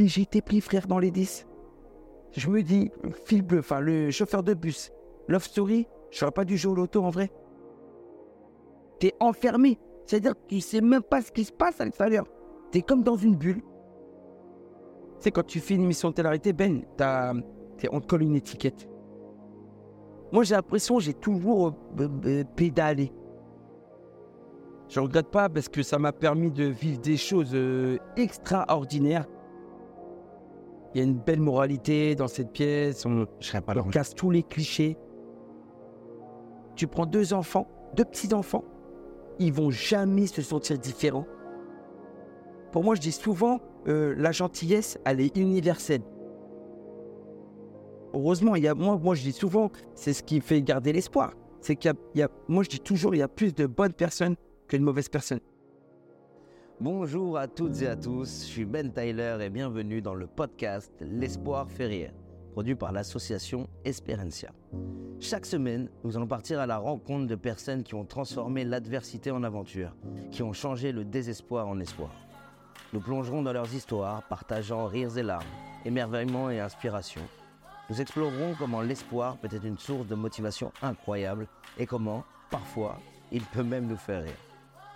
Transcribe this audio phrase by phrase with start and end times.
[0.00, 1.46] Et j'ai été pris, frère, dans les 10.
[2.32, 2.90] Je me dis,
[3.26, 4.90] fil bleu, enfin, le chauffeur de bus,
[5.28, 7.30] Love Story, je serais pas dû jouer au loto en vrai.
[8.98, 9.78] T'es enfermé.
[10.06, 12.24] C'est-à-dire que tu sais même pas ce qui se passe à l'extérieur.
[12.70, 13.60] T'es comme dans une bulle.
[15.18, 17.34] Tu sais, quand tu fais une émission de télé Ben, t'as-
[17.92, 18.88] on te colle une étiquette.
[20.32, 23.12] Moi, j'ai l'impression j'ai toujours euh, euh, pédalé.
[24.88, 29.26] Je regrette pas parce que ça m'a permis de vivre des choses euh, extraordinaires.
[30.94, 33.06] Il y a une belle moralité dans cette pièce.
[33.06, 34.96] On, Je pas on casse tous les clichés.
[36.74, 38.64] Tu prends deux enfants, deux petits-enfants,
[39.38, 41.26] ils vont jamais se sentir différents.
[42.72, 46.02] Pour moi, je dis souvent, euh, la gentillesse, elle est universelle.
[48.14, 51.32] Heureusement, il y a, moi, moi, je dis souvent, c'est ce qui fait garder l'espoir.
[51.60, 53.92] C'est qu'il y y a- moi, je dis toujours, il y a plus de bonnes
[53.92, 54.36] personnes
[54.66, 55.40] que de mauvaises personnes.
[56.82, 60.90] Bonjour à toutes et à tous, je suis Ben Tyler et bienvenue dans le podcast
[61.02, 62.12] L'espoir fait rire,
[62.52, 64.50] produit par l'association Esperencia.
[65.18, 69.42] Chaque semaine, nous allons partir à la rencontre de personnes qui ont transformé l'adversité en
[69.42, 69.94] aventure,
[70.30, 72.12] qui ont changé le désespoir en espoir.
[72.94, 75.44] Nous plongerons dans leurs histoires, partageant rires et larmes,
[75.84, 77.20] émerveillement et inspiration.
[77.90, 82.96] Nous explorerons comment l'espoir peut être une source de motivation incroyable et comment, parfois,
[83.30, 84.32] il peut même nous faire rire.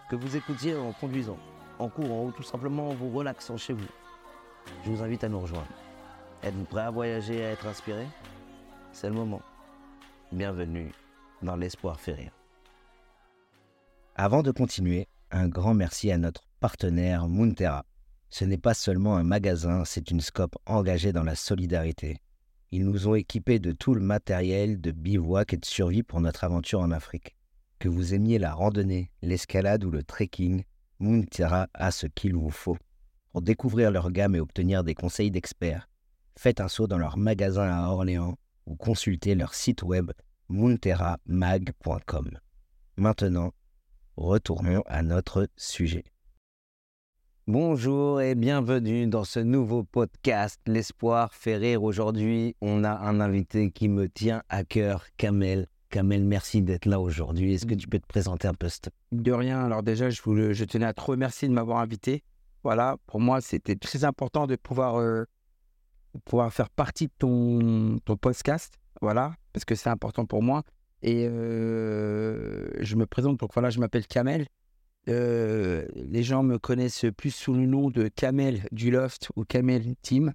[0.08, 1.36] Que vous écoutiez en conduisant,
[1.78, 3.86] en courant ou tout simplement en vous relaxant chez vous.
[4.84, 5.66] Je vous invite à nous rejoindre.
[6.42, 8.06] Êtes-vous prêt à voyager et à être inspiré?
[8.92, 9.42] C'est le moment.
[10.32, 10.92] Bienvenue
[11.42, 12.32] dans l'espoir fait rire.
[14.16, 17.84] Avant de continuer, un grand merci à notre partenaire Moonterra.
[18.30, 22.18] Ce n'est pas seulement un magasin, c'est une scope engagée dans la solidarité.
[22.70, 26.44] Ils nous ont équipés de tout le matériel de bivouac et de survie pour notre
[26.44, 27.36] aventure en Afrique.
[27.78, 30.64] Que vous aimiez la randonnée, l'escalade ou le trekking,
[31.04, 32.78] Moonterra a ce qu'il vous faut.
[33.32, 35.88] Pour découvrir leur gamme et obtenir des conseils d'experts,
[36.36, 40.12] faites un saut dans leur magasin à Orléans ou consultez leur site web
[40.48, 42.30] moonterramag.com.
[42.96, 43.52] Maintenant,
[44.16, 46.04] retournons à notre sujet.
[47.46, 51.82] Bonjour et bienvenue dans ce nouveau podcast L'espoir fait rire.
[51.82, 55.68] Aujourd'hui, on a un invité qui me tient à cœur, Kamel.
[55.94, 57.54] Kamel, merci d'être là aujourd'hui.
[57.54, 58.66] Est-ce que tu peux te présenter un peu
[59.12, 59.64] De rien.
[59.64, 62.24] Alors déjà, je, tenais à te remercier de m'avoir invité.
[62.64, 65.22] Voilà, pour moi, c'était très important de pouvoir, euh,
[66.24, 68.74] pouvoir faire partie de ton, podcast.
[69.02, 70.64] Voilà, parce que c'est important pour moi.
[71.02, 74.48] Et euh, je me présente, donc voilà, je m'appelle Kamel.
[75.08, 79.94] Euh, les gens me connaissent plus sous le nom de Kamel du Loft ou Kamel
[80.02, 80.32] Team.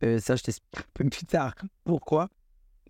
[0.00, 2.28] Ça, je t'explique un peu plus tard pourquoi.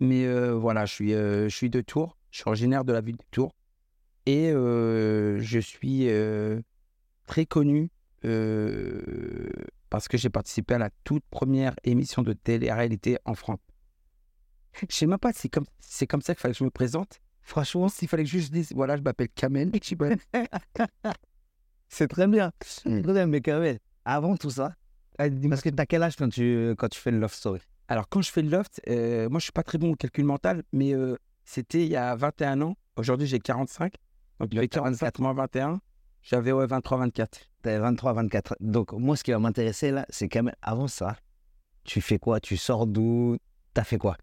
[0.03, 2.17] Mais euh, voilà, je suis, euh, je suis de Tours.
[2.29, 3.55] Je suis originaire de la ville de Tours.
[4.25, 6.09] Et euh, je suis
[7.25, 7.89] très connu
[9.89, 13.59] parce que j'ai participé à la toute première émission de télé-réalité en France.
[14.73, 17.21] Je sais même pas, c'est comme, c'est comme ça qu'il fallait que je me présente.
[17.41, 19.71] Franchement, s'il fallait que je dise, voilà, je m'appelle Kamel.
[21.89, 22.51] C'est très bien.
[22.65, 24.73] C'est très bien, mais Kamel, avant tout ça,
[25.17, 27.61] parce que t'as quel âge quand tu, quand tu fais le Love Story?
[27.87, 30.23] Alors, quand je fais le loft, euh, moi, je suis pas très bon au calcul
[30.25, 32.75] mental, mais euh, c'était il y a 21 ans.
[32.95, 33.93] Aujourd'hui, j'ai 45.
[34.39, 35.81] Donc, il y avait 44 moins 21.
[36.21, 37.39] J'avais ouais, 23, 24.
[37.61, 38.55] T'avais 23, 24.
[38.61, 41.17] Donc, moi, ce qui va m'intéresser là, c'est Kamel, avant ça,
[41.83, 42.39] tu fais quoi?
[42.39, 43.37] Tu sors d'où?
[43.73, 44.15] T'as fait quoi?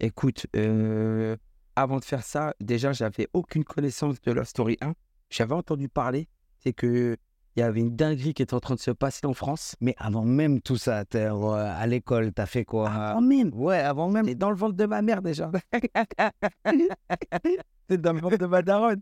[0.00, 1.36] Écoute, euh,
[1.76, 4.94] avant de faire ça, déjà, j'avais aucune connaissance de Love Story 1.
[5.30, 7.16] J'avais entendu parler, c'est que
[7.56, 9.76] il y avait une dinguerie qui était en train de se passer en France.
[9.80, 12.90] Mais avant même tout ça, t'es euh, à l'école, t'as fait quoi?
[12.90, 14.24] Avant même, Ouais, avant même.
[14.26, 15.50] c'est dans le ventre de ma mère déjà.
[17.88, 19.00] c'est dans le ventre de ma daronne.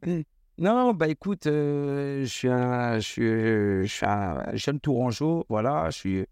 [0.59, 5.89] Non, bah écoute, euh, je suis un, je suis, je suis un jeune Tourangeau, voilà,
[5.91, 6.25] je suis,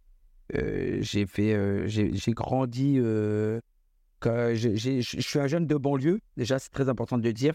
[0.55, 2.97] euh, j'ai fait, j'ai j'ai grandi,
[4.21, 7.33] que j'ai- j'ai- je suis un jeune de banlieue, déjà c'est très important de le
[7.33, 7.55] dire.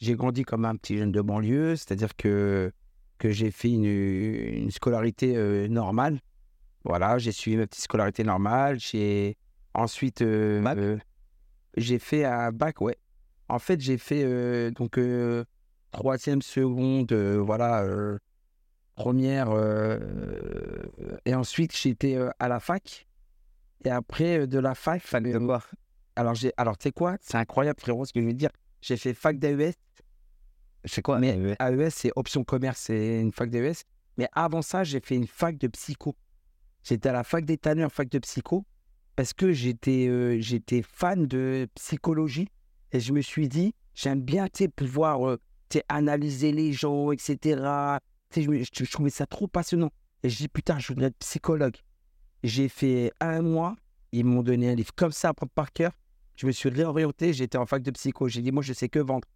[0.00, 2.72] J'ai grandi comme un petit jeune de banlieue, c'est-à-dire que,
[3.18, 6.18] que j'ai fait une, une scolarité euh, normale.
[6.84, 8.78] Voilà, j'ai suivi ma petite scolarité normale.
[8.78, 9.36] J'ai
[9.72, 10.98] ensuite, euh, euh,
[11.76, 12.96] j'ai fait un bac, ouais.
[13.48, 14.98] En fait, j'ai fait donc
[15.92, 17.86] troisième, seconde, voilà,
[18.94, 19.50] première,
[21.26, 23.06] et ensuite j'étais à la fac.
[23.84, 25.34] Et après de la fac, fallait.
[26.16, 28.50] Alors j'ai, alors tu sais quoi, c'est incroyable frérot ce que je veux dire.
[28.80, 29.74] J'ai fait fac d'AES.
[30.84, 31.18] C'est quoi?
[31.18, 33.84] Mais AES AES c'est option commerce, c'est une fac d'AES.
[34.16, 36.14] Mais avant ça, j'ai fait une fac de psycho.
[36.82, 38.64] J'étais à la fac des tanneurs, fac de psycho,
[39.16, 42.48] parce que j'étais euh, j'étais fan de psychologie.
[42.92, 44.46] Et je me suis dit, j'aime bien
[44.76, 45.40] pouvoir euh,
[45.88, 47.98] analyser les gens, etc.
[48.36, 49.90] Je trouvais ça trop passionnant.
[50.22, 51.76] Et je dis, putain, je voudrais être psychologue.
[52.42, 53.76] J'ai fait un mois.
[54.12, 55.92] Ils m'ont donné un livre comme ça à prendre par cœur.
[56.36, 57.32] Je me suis réorienté.
[57.32, 58.28] J'étais en fac de psycho.
[58.28, 59.26] J'ai dit, moi, je sais que vendre.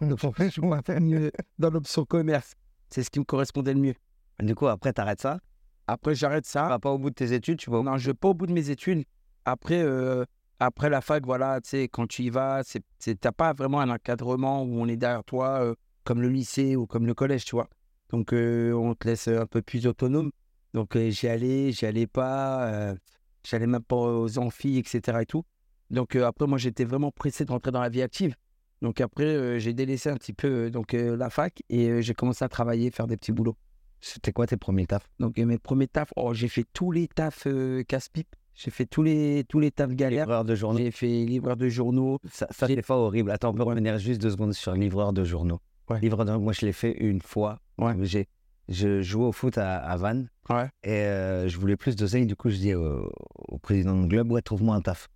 [0.00, 2.54] Je vais faire mieux dans l'option commerce.
[2.88, 3.94] C'est ce qui me correspondait le mieux.
[4.40, 5.38] Du coup, après, t'arrêtes ça.
[5.86, 6.68] Après, j'arrête Tu ça.
[6.68, 7.82] vas pas au bout de tes études, tu vas au...
[7.82, 9.04] Non, je vais pas au bout de mes études.
[9.44, 10.24] Après, euh,
[10.58, 13.80] après la fac, voilà, tu sais, quand tu y vas, c'est, c'est, t'as pas vraiment
[13.80, 15.74] un encadrement où on est derrière toi, euh,
[16.04, 17.68] comme le lycée ou comme le collège, tu vois.
[18.10, 20.30] Donc, euh, on te laisse un peu plus autonome.
[20.74, 22.94] Donc, j'y allais, j'y allais pas,
[23.44, 25.18] j'allais même pas aux amphis, etc.
[25.22, 25.44] et tout.
[25.90, 28.36] Donc, après, moi, j'étais vraiment pressé de rentrer dans la vie active.
[28.82, 32.00] Donc, après, euh, j'ai délaissé un petit peu euh, donc, euh, la fac et euh,
[32.00, 33.56] j'ai commencé à travailler, faire des petits boulots.
[34.00, 35.06] C'était quoi tes premiers tafs?
[35.18, 38.34] Donc, euh, mes premiers tafs, oh, j'ai fait tous les tafs euh, casse-pipe.
[38.54, 40.24] J'ai fait tous les, tous les tafs galères.
[40.26, 40.78] Livreur de journaux.
[40.78, 42.18] J'ai fait livreur de journaux.
[42.30, 43.30] Ça, ça c'est pas horrible.
[43.30, 45.60] Attends, on peut revenir juste deux secondes sur livreur de journaux.
[45.88, 46.00] Ouais.
[46.00, 47.58] Livreur de moi, je l'ai fait une fois.
[47.78, 47.94] Ouais.
[48.02, 48.28] J'ai,
[48.68, 50.68] je jouais au foot à, à Vannes Ouais.
[50.82, 52.26] et euh, je voulais plus d'oseille.
[52.26, 55.08] Du coup, je dis au, au président de club, ouais, trouve-moi un taf.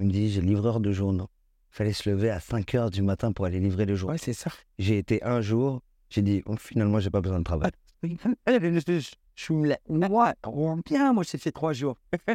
[0.00, 1.28] Il me dit, j'ai livreur de journaux.
[1.70, 4.14] Fallait se lever à 5 heures du matin pour aller livrer les journaux.
[4.14, 4.50] Ouais, c'est ça.
[4.78, 7.70] J'ai été un jour, j'ai dit, oh, finalement, j'ai pas besoin de travail.
[8.46, 9.78] Je suis là.
[9.88, 11.12] Moi, trop bien.
[11.12, 11.96] Moi, j'ai fait trois jours.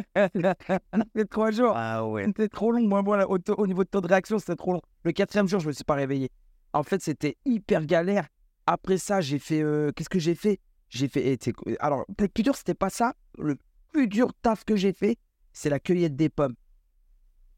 [1.14, 1.72] fait trois jours.
[1.76, 2.24] Ah ouais.
[2.26, 2.80] C'était trop long.
[2.86, 4.80] Moi, moi, là, au, taux- au niveau de taux de réaction, c'était trop long.
[5.02, 6.30] Le quatrième jour, je me suis pas réveillé.
[6.72, 8.26] En fait, c'était hyper galère.
[8.66, 9.60] Après ça, j'ai fait.
[9.62, 10.60] euh, Qu'est-ce que j'ai fait?
[10.88, 11.36] J'ai fait.
[11.66, 13.14] eh, Alors, le plus dur, c'était pas ça.
[13.38, 13.56] Le
[13.92, 15.18] plus dur taf que j'ai fait,
[15.52, 16.54] c'est la cueillette des pommes.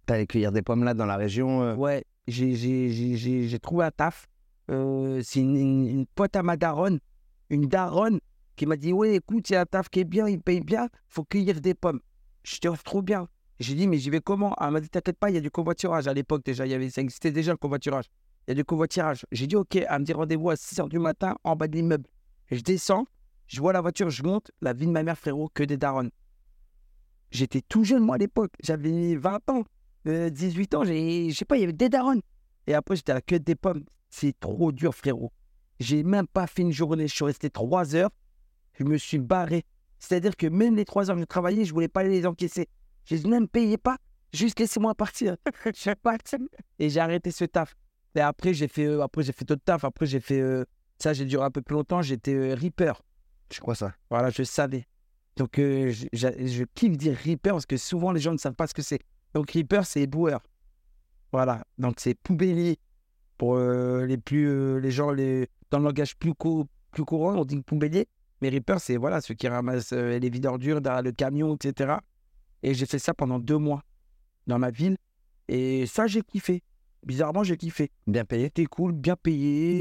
[0.06, 1.62] T'allais cueillir des pommes là dans la région.
[1.62, 4.28] euh, Ouais, j'ai- trouvé un taf.
[4.70, 6.98] Euh, c'est une, pote à ma daronne,
[7.50, 8.20] une daronne,
[8.56, 10.60] qui m'a dit Ouais, écoute, il y a un taf qui est bien, il paye
[10.60, 12.00] bien, faut cueillir des pommes.
[12.44, 13.28] Je te trop bien.
[13.58, 14.54] J'ai dit Mais j'y vais comment?
[14.60, 16.06] Elle m'a dit T'inquiète pas, il y a du covoiturage.
[16.08, 18.06] À l'époque, déjà, y avait, ça existait déjà le covoiturage.
[18.46, 19.26] Il y a du covoiturage.
[19.32, 21.74] J'ai dit Ok, elle me dit rendez-vous à 6 h du matin en bas de
[21.76, 22.06] l'immeuble.
[22.50, 23.06] Je descends,
[23.48, 26.10] je vois la voiture, je monte, la vie de ma mère, frérot, que des daronnes.
[27.32, 28.52] J'étais tout jeune, moi, à l'époque.
[28.62, 29.64] J'avais 20 ans,
[30.06, 30.84] euh, 18 ans.
[30.84, 32.22] j'ai- Je sais pas, il y avait des daronnes.
[32.66, 33.84] Et après, j'étais à la queue des pommes.
[34.10, 35.32] C'est trop dur, frérot.
[35.80, 37.06] J'ai même pas fait une journée.
[37.08, 38.10] Je suis resté trois heures.
[38.78, 39.64] Je me suis barré.
[39.98, 42.68] C'est-à-dire que même les trois heures que je travaillais, je voulais pas les encaisser.
[43.04, 43.98] Je ne me payais pas.
[44.32, 45.36] Juste laissez-moi partir.
[45.74, 45.90] Je.
[46.78, 47.74] Et j'ai arrêté ce taf.
[48.14, 49.84] Et après, j'ai fait, euh, après, j'ai fait d'autres taf.
[49.84, 50.40] Après, j'ai fait.
[50.40, 50.64] euh,
[50.98, 52.02] ça, j'ai duré un peu plus longtemps.
[52.02, 53.00] J'étais euh, Reaper.
[53.50, 53.94] C'est quoi ça?
[54.10, 54.86] Voilà, je savais.
[55.36, 58.66] Donc, euh, je, je kiffe dire Reaper parce que souvent, les gens ne savent pas
[58.66, 59.00] ce que c'est.
[59.36, 60.40] Donc, Reaper, c'est éboueur.
[61.30, 61.62] Voilà.
[61.76, 62.78] Donc, c'est poubellier.
[63.36, 67.34] Pour euh, les plus, euh, les gens, les, dans le langage plus, cou- plus courant,
[67.36, 68.08] on dit poubellier.
[68.40, 71.96] Mais Reaper, c'est voilà, ceux qui ramassent euh, les vides ordures derrière le camion, etc.
[72.62, 73.82] Et j'ai fait ça pendant deux mois
[74.46, 74.96] dans ma ville.
[75.48, 76.62] Et ça, j'ai kiffé.
[77.04, 77.90] Bizarrement, j'ai kiffé.
[78.06, 79.80] Bien payé C'était cool, bien payé.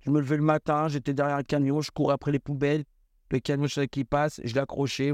[0.00, 2.82] je me levais le matin, j'étais derrière le camion, je courais après les poubelles.
[3.30, 5.12] Le camion, qu'il passe, je l'accrochais.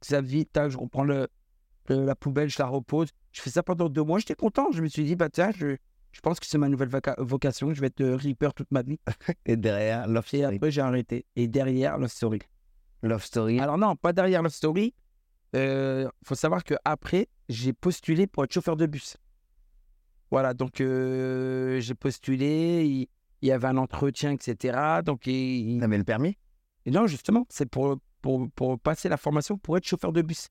[0.00, 1.28] Ça vite, tac, je reprends le,
[1.94, 3.08] la poubelle, je la repose.
[3.32, 4.70] Je fais ça pendant deux mois, j'étais content.
[4.72, 5.76] Je me suis dit, bah tiens, je,
[6.12, 8.98] je pense que c'est ma nouvelle vocation, je vais être euh, Reaper toute ma vie.
[9.46, 10.56] Et derrière, Love Et Story.
[10.56, 11.26] après, j'ai arrêté.
[11.36, 12.40] Et derrière, Love Story.
[13.02, 13.60] Love Story.
[13.60, 14.94] Alors non, pas derrière Love Story.
[15.54, 19.16] Il faut savoir que après j'ai postulé pour être chauffeur de bus.
[20.30, 23.08] Voilà, donc euh, j'ai postulé, il,
[23.40, 25.00] il y avait un entretien, etc.
[25.02, 26.36] Donc, il- il- T'avais le permis?
[26.84, 30.48] Et non, justement, c'est pour, pour, pour passer la formation pour être chauffeur de bus.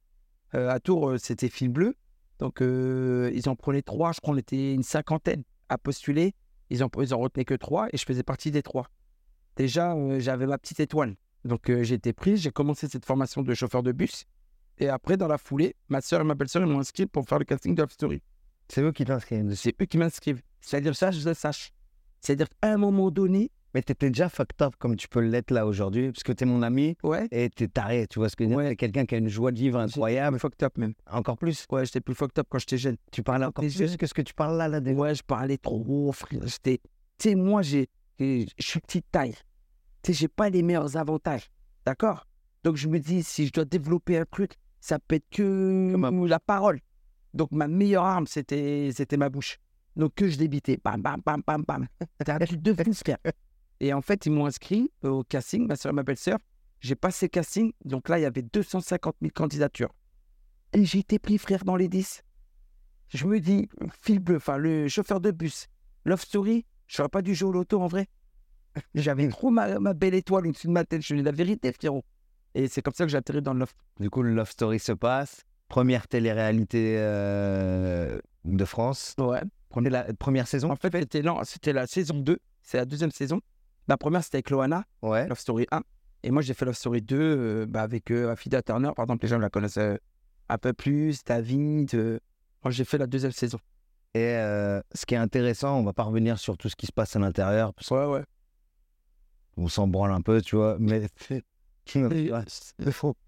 [0.55, 1.95] Euh, à Tours, euh, c'était fil bleu.
[2.39, 4.11] Donc, euh, ils en prenaient trois.
[4.11, 6.35] Je crois qu'on était une cinquantaine à postuler.
[6.69, 8.89] Ils en, ils en retenaient que trois et je faisais partie des trois.
[9.55, 11.15] Déjà, euh, j'avais ma petite étoile.
[11.45, 12.37] Donc, j'ai été pris.
[12.37, 14.25] J'ai commencé cette formation de chauffeur de bus.
[14.79, 17.39] Et après, dans la foulée, ma soeur et ma belle-sœur ils m'ont inscrit pour faire
[17.39, 18.21] le casting de Love Story.
[18.67, 19.55] C'est eux qui t'inscrivent.
[19.55, 20.41] C'est eux qui m'inscrivent.
[20.61, 21.71] C'est-à-dire, ça, je le sache.
[22.19, 25.67] C'est-à-dire qu'à un moment donné, Mais t'étais déjà fucked up comme tu peux l'être là
[25.67, 28.49] aujourd'hui, parce que t'es mon ami ouais, et t'es taré, tu vois ce que je
[28.49, 28.63] veux dire?
[28.63, 28.69] Ouais.
[28.69, 30.39] T'es quelqu'un qui a une joie de vivre incroyable.
[30.39, 30.93] fucked up même.
[31.11, 31.65] Encore plus.
[31.71, 32.95] Ouais, j'étais plus fucked up quand j'étais jeune.
[33.11, 33.97] Tu parlais encore T'es plus jeune.
[33.97, 34.79] que ce que tu parles là, là.
[34.79, 36.39] des- Ouais, je parlais trop, frère.
[36.45, 36.79] J'étais.
[37.19, 39.35] Tu sais, moi, j'ai, je suis petite taille.
[40.01, 41.49] Tu sais, j'ai pas les meilleurs avantages.
[41.85, 42.25] D'accord?
[42.63, 45.95] Donc, je me dis, si je dois développer un truc, ça peut être que
[46.27, 46.79] la parole.
[47.33, 49.57] Donc, ma meilleure arme, c'était, c'était ma bouche.
[49.95, 50.79] Donc, que je débitais.
[50.83, 51.87] Bam, bam, bam, bam, bam.
[52.19, 53.17] C'était un truc de fou, frère.
[53.79, 56.39] Et en fait, ils m'ont inscrit au casting, ma soeur et ma belle-sœur.
[56.79, 57.71] J'ai passé le casting.
[57.85, 59.93] Donc là, il y avait 250 000 candidatures.
[60.73, 62.23] Et j'ai été pris, frère, dans les 10.
[63.09, 63.69] Je me dis,
[64.01, 65.67] fil bleu, enfin, le chauffeur de bus,
[66.05, 68.07] Love Story, je n'aurais pas dû jouer au loto en vrai.
[68.95, 71.01] J'avais trop ma, ma belle étoile au-dessus de ma tête.
[71.01, 72.03] Je dis la vérité, frérot.
[72.53, 73.73] Et c'est comme ça que j'ai atterri dans le Love.
[73.99, 75.43] Du coup, le Love Story se passe.
[75.67, 79.15] Première télé-réalité euh, de France.
[79.19, 79.41] Ouais.
[79.69, 80.91] Première, la- première saison En fait,
[81.45, 82.39] c'était la saison 2.
[82.61, 83.41] C'est la deuxième saison.
[83.87, 85.27] La première, c'était avec Loana, Ouais.
[85.27, 85.81] Love Story 1.
[86.23, 89.23] Et moi, j'ai fait Love Story 2 euh, bah, avec euh, Afida Turner, par exemple,
[89.23, 89.95] les gens la connaissent euh,
[90.49, 91.93] un peu plus, David.
[91.95, 92.19] euh.
[92.63, 93.59] Moi, j'ai fait la deuxième saison.
[94.13, 94.33] Et
[94.95, 97.19] ce qui est intéressant, on va pas revenir sur tout ce qui se passe à
[97.19, 98.23] l'intérieur, parce Ouais, ouais.
[99.55, 100.75] qu'on s'en branle un peu, tu vois.
[100.79, 101.07] Mais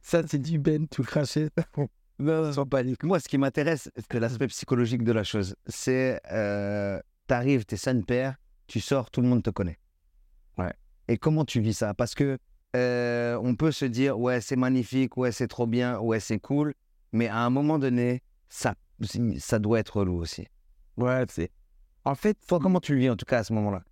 [0.01, 1.49] Ça, c'est du Ben, tout craché.
[2.19, 2.51] non,
[2.83, 5.55] les moi, ce qui m'intéresse, c'est l'aspect psychologique de la chose.
[5.67, 6.19] C'est,
[7.27, 8.35] t'arrives, t'es saine père,
[8.65, 9.77] tu sors, tout le monde te connaît.
[10.59, 10.73] Ouais.
[11.07, 11.93] Et comment tu vis ça?
[11.93, 12.37] Parce que
[12.75, 16.73] euh, on peut se dire, ouais, c'est magnifique, ouais, c'est trop bien, ouais, c'est cool,
[17.11, 18.75] mais à un moment donné, ça,
[19.39, 20.45] ça doit être relou aussi.
[20.97, 21.49] Ouais, c'est.
[22.05, 23.83] En fait, Toi, comment tu le vis en tout cas à ce moment-là?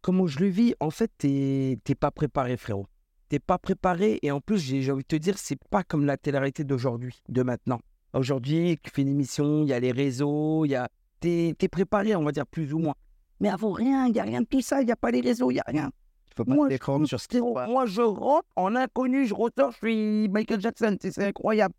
[0.00, 2.88] Comment je le vis, en fait, t'es t'es pas préparé, frérot.
[3.28, 6.16] T'es pas préparé et en plus, j'ai envie de te dire, c'est pas comme la
[6.16, 7.80] télé-réalité d'aujourd'hui, de maintenant.
[8.12, 10.88] Aujourd'hui, tu fais une émission, il y a les réseaux, il y a.
[11.20, 12.94] T'es es préparé, on va dire, plus ou moins.
[13.42, 15.20] Mais avant, rien, il n'y a rien de tout ça, il n'y a pas les
[15.20, 15.90] réseaux, il n'y a rien.
[16.30, 19.72] Tu peux pas Moi, te je sur ce Moi, je rentre en inconnu, je ressors,
[19.72, 21.74] je suis Michael Jackson, c'est incroyable.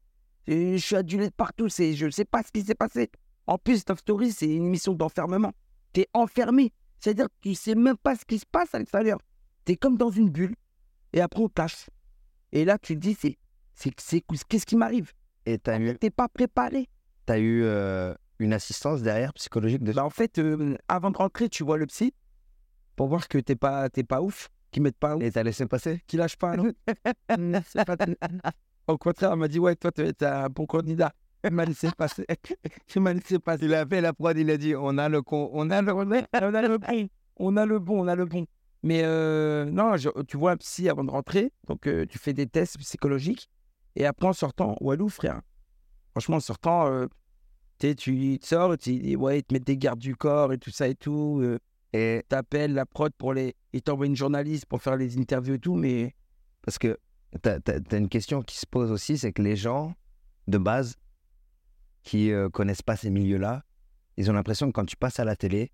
[0.45, 3.09] Je suis adulé de partout, je ne sais pas ce qui s'est passé.
[3.47, 5.53] En plus, Top Story, c'est une émission d'enfermement.
[5.93, 6.73] Tu es enfermé.
[6.99, 9.19] C'est-à-dire que tu sais même pas ce qui se passe à l'extérieur.
[9.65, 10.55] Tu es comme dans une bulle.
[11.13, 11.89] Et après, on te lâche.
[12.51, 13.17] Et là, tu te dis,
[13.73, 15.13] c'est, qu'est-ce qui m'arrive?
[15.45, 16.89] Et t'as eu, T'es pas préparé.
[17.25, 18.13] t'as eu euh,
[18.43, 21.85] une assistance derrière psychologique de Bah, en fait, euh, avant de rentrer, tu vois le
[21.87, 22.13] psy
[22.95, 25.65] pour voir que t'es pas, t'es pas ouf, qu'ils mettent pas ouf, Et t'as laissé
[25.65, 26.55] passer qu'ils lâchent pas.
[26.57, 26.71] non
[27.37, 27.97] Mm, pas-
[28.87, 31.13] Au contraire, elle m'a dit, ouais, toi, tu es un bon candidat.
[31.41, 32.25] Elle m'a laissé passer.
[32.95, 33.65] Elle m'a laissé passer.
[33.65, 35.93] Il a fait la prod, il a dit on a le con, on a le.
[35.93, 38.45] on a, on a le bon, on a le bon, on a le bon.
[38.81, 42.31] Mais euh, non, je- tu vois un psy avant de rentrer, donc euh, tu fais
[42.33, 43.49] des tests psychologiques,
[43.97, 45.41] et après en sortant, Walou, frère,
[46.11, 47.07] franchement en sortant, euh,
[47.87, 50.71] sais, tu sors, tu dis, ouais, ils te mettent des gardes du corps et tout
[50.71, 51.59] ça et tout, euh,
[51.93, 55.59] Et t'appelles la prod pour les, ils t'envoient une journaliste pour faire les interviews et
[55.59, 56.15] tout, mais
[56.61, 56.97] parce que
[57.41, 59.95] t'as as, une question qui se pose aussi, c'est que les gens
[60.47, 60.95] de base
[62.03, 63.63] qui euh, connaissent pas ces milieux-là,
[64.17, 65.71] ils ont l'impression que quand tu passes à la télé,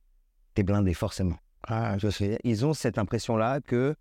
[0.54, 1.38] t'es blindé forcément.
[1.68, 3.96] ah, je Ils ont cette impression-là que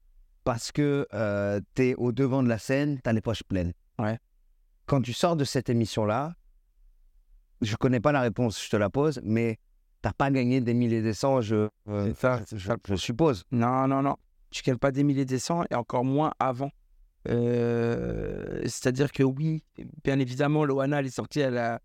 [0.45, 3.73] parce que euh, t'es au devant de la scène, t'as les poches pleines.
[3.99, 4.19] Ouais.
[4.87, 6.38] Quand tu sors de cette émission-là,
[7.61, 9.59] je connais pas la réponse, je te la pose, mais
[10.03, 13.45] t'as pas gagné des milliers des cents, je, euh, ça, je, je suppose.
[13.50, 14.17] Non, non, non.
[14.50, 16.71] Tu gagnes pas des milliers des cents et encore moins avant.
[17.29, 19.62] Euh, C'est-à-dire que oui,
[20.05, 21.81] bien évidemment, Loana, elle est sortie, elle a,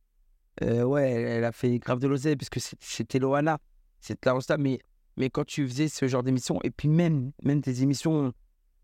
[0.62, 3.58] euh, ouais, elle, a fait grave de l'oseille puisque c'est- c'était Loana,
[4.00, 4.58] c'était la rosta.
[4.58, 4.80] Mais,
[5.18, 8.32] mais quand tu faisais ce genre d'émission, et puis même, même des émissions,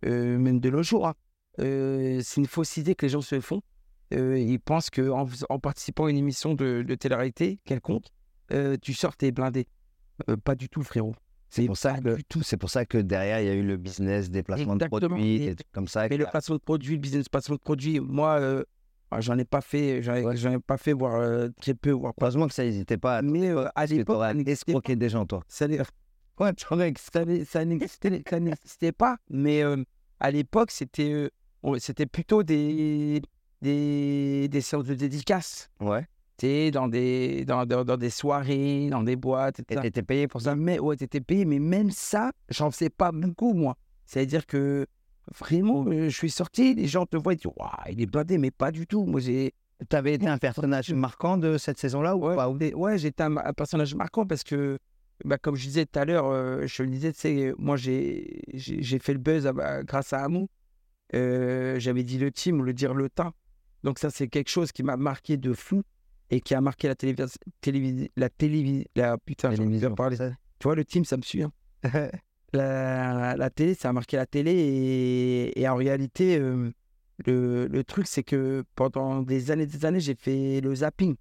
[0.03, 1.13] même de nos jours, hein,
[1.57, 3.61] c'est une fausse idée que les gens se font.
[4.13, 8.05] Euh, ils pensent qu'en en participant à une émission de, de télé-réalité quelconque,
[8.51, 9.67] euh, tu sors tes blindés.
[10.29, 11.13] Euh, pas du tout, frérot.
[11.51, 12.43] C'est pour ça que tout.
[12.43, 15.09] c'est pour ça que derrière il y a eu le business, déplacement de Exactement.
[15.15, 16.07] produits, Et- des trucs comme ça.
[16.09, 18.63] Mais le placement de produit, le business placement de produit, moi,
[19.11, 20.37] ah, j'en ai pas fait, j'en ai, Ouais.
[20.37, 22.25] j'en ai pas fait, voire très peu, voire pas.
[22.25, 23.21] Heureusement que ça n'hésitait pas.
[23.23, 25.41] Mais à l'époque, ça n'existait des gens, toi.
[25.47, 27.09] ça ouais, ça n'ex-
[28.29, 29.17] ça n'existait pas.
[29.31, 29.63] Mais
[30.19, 31.31] à l'époque, c'était
[32.11, 33.21] plutôt des,
[33.61, 35.69] des, des séances de dédicaces.
[35.79, 36.01] Ouais.
[36.37, 39.81] Tu sais, dans des, dans, dans, dans des soirées, dans des boîtes, Et etc.
[39.81, 40.55] t'étais payé pour ça?
[40.55, 43.75] Mais ouais, t'étais payé, mais même ça, j'en faisais pas beaucoup, moi.
[44.05, 44.87] C'est-à-dire que
[45.37, 48.37] vraiment, euh, je suis sorti, les gens te voient et disent Waouh, il est blindé,
[48.37, 49.03] mais pas du tout.
[49.05, 49.53] Moi, j'ai.
[49.87, 52.49] T'avais été un personnage marquant de cette saison-là ou Ouais, pas?
[52.49, 54.77] Ouais, j'étais un, un personnage marquant parce que,
[55.23, 58.41] bah, comme je disais tout à l'heure, euh, je le disais, tu sais, moi, j'ai
[59.01, 60.47] fait le buzz à- bah, grâce à Amou.
[61.15, 63.31] Euh, J'avais dit le team, le dire le temps.
[63.83, 65.81] Donc, ça, c'est quelque chose qui m'a marqué de fou
[66.29, 67.27] et qui a marqué la télévision.
[67.61, 68.85] Télévis la télévision.
[68.95, 69.51] La, putain,
[69.95, 70.17] parler.
[70.17, 71.43] Ça- Tu vois, le team, ça me suit.
[71.43, 71.51] hein.
[72.53, 74.51] la, la télé, ça a marqué la télé.
[74.51, 76.71] Et, et en réalité, euh,
[77.25, 81.15] le, le truc, c'est que pendant des années des années, j'ai fait le zapping.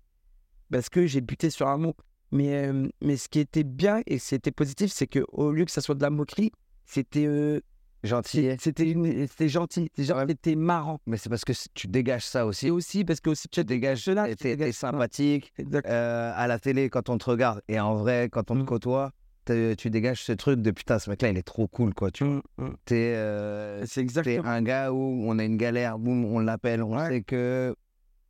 [0.70, 1.94] Parce que j'ai buté sur un mot.
[2.30, 5.80] Mais, euh, mais ce qui était bien et c'était positif, c'est qu'au lieu que ça
[5.80, 6.52] soit de la moquerie,
[6.84, 7.60] c'était euh,
[8.04, 8.50] Gentil.
[8.60, 9.90] c'était une- c'était gentil.
[9.96, 10.98] C'était marrant.
[11.06, 12.68] Mais c'est parce que tu dégages ça aussi.
[12.68, 14.34] Et aussi, parce que aussi, tu dégages cela.
[14.36, 15.52] T'es- sympathique.
[15.86, 18.66] Euh, à la télé, quand on te regarde, et en vrai, quand on te Mm.
[18.66, 19.12] côtoie,
[19.46, 22.10] tu dégages ce truc de putain, ce mec-là, il est trop cool, quoi.
[22.10, 22.24] Tu.
[22.24, 22.74] Mm, mm.
[22.84, 24.44] T'es euh, C'est t'es exactement.
[24.48, 27.08] un gars où on a une galère, boum, on l'appelle, on Ouais.
[27.08, 27.74] sait que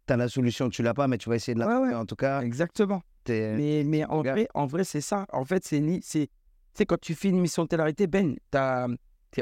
[0.07, 1.93] t'as la solution, tu l'as pas, mais tu vas essayer de la Ouais.
[1.95, 3.03] En tout cas, Exactement.
[3.29, 5.27] Mais, mais en, vrai, en vrai, c'est ça.
[5.33, 8.37] En fait, c'est ni- c'est tu sais, quand tu fais une émission de télé Ben,
[8.51, 8.87] t'as-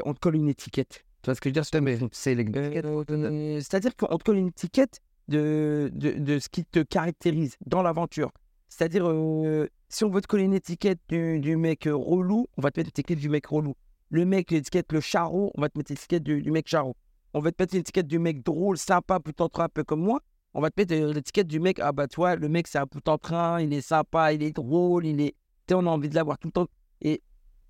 [0.05, 1.03] on te colle une étiquette.
[1.21, 1.65] Tu vois ce que je veux dire
[2.11, 2.35] c'est.
[2.35, 7.81] Euh, C'est-à-dire qu'on te colle une étiquette de, de, de ce qui te caractérise dans
[7.81, 8.31] l'aventure.
[8.69, 12.61] C'est-à-dire, euh, si on veut te coller une étiquette du, du mec euh, relou, on
[12.61, 13.73] va te mettre l'étiquette du mec relou.
[14.09, 16.95] le mec, l'étiquette, le charreau, on va te mettre l'étiquette du, du mec charreau.
[17.33, 20.01] On va te mettre l'étiquette du mec drôle, sympa, tout en train, un peu comme
[20.01, 20.21] moi.
[20.53, 23.07] On va te mettre l'étiquette du mec, ah bah toi, le mec, c'est un tout
[23.09, 25.35] en train, il est sympa, il est drôle, il est.
[25.67, 26.67] Tu sais, on a envie de l'avoir tout le temps.
[27.01, 27.21] Et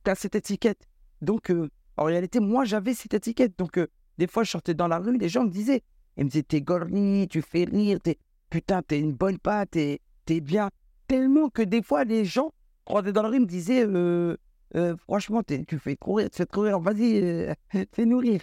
[0.03, 0.88] tu as cette étiquette.
[1.21, 3.57] Donc, euh, en réalité, moi, j'avais cette étiquette.
[3.57, 3.87] Donc, euh,
[4.17, 5.81] des fois, je sortais dans la rue, les gens me disaient,
[6.17, 8.17] ils me disaient, t'es gorni, tu fais rire, t'es,
[8.49, 10.69] putain, t'es une bonne patte, t'es, t'es bien.
[11.07, 12.51] Tellement que des fois, les gens
[12.85, 14.35] rentraient dans la rue, me disaient, euh,
[14.75, 17.53] euh, franchement, t'es- tu fais courir, tu fais trop rire, vas-y,
[17.93, 18.41] fais-nous rire.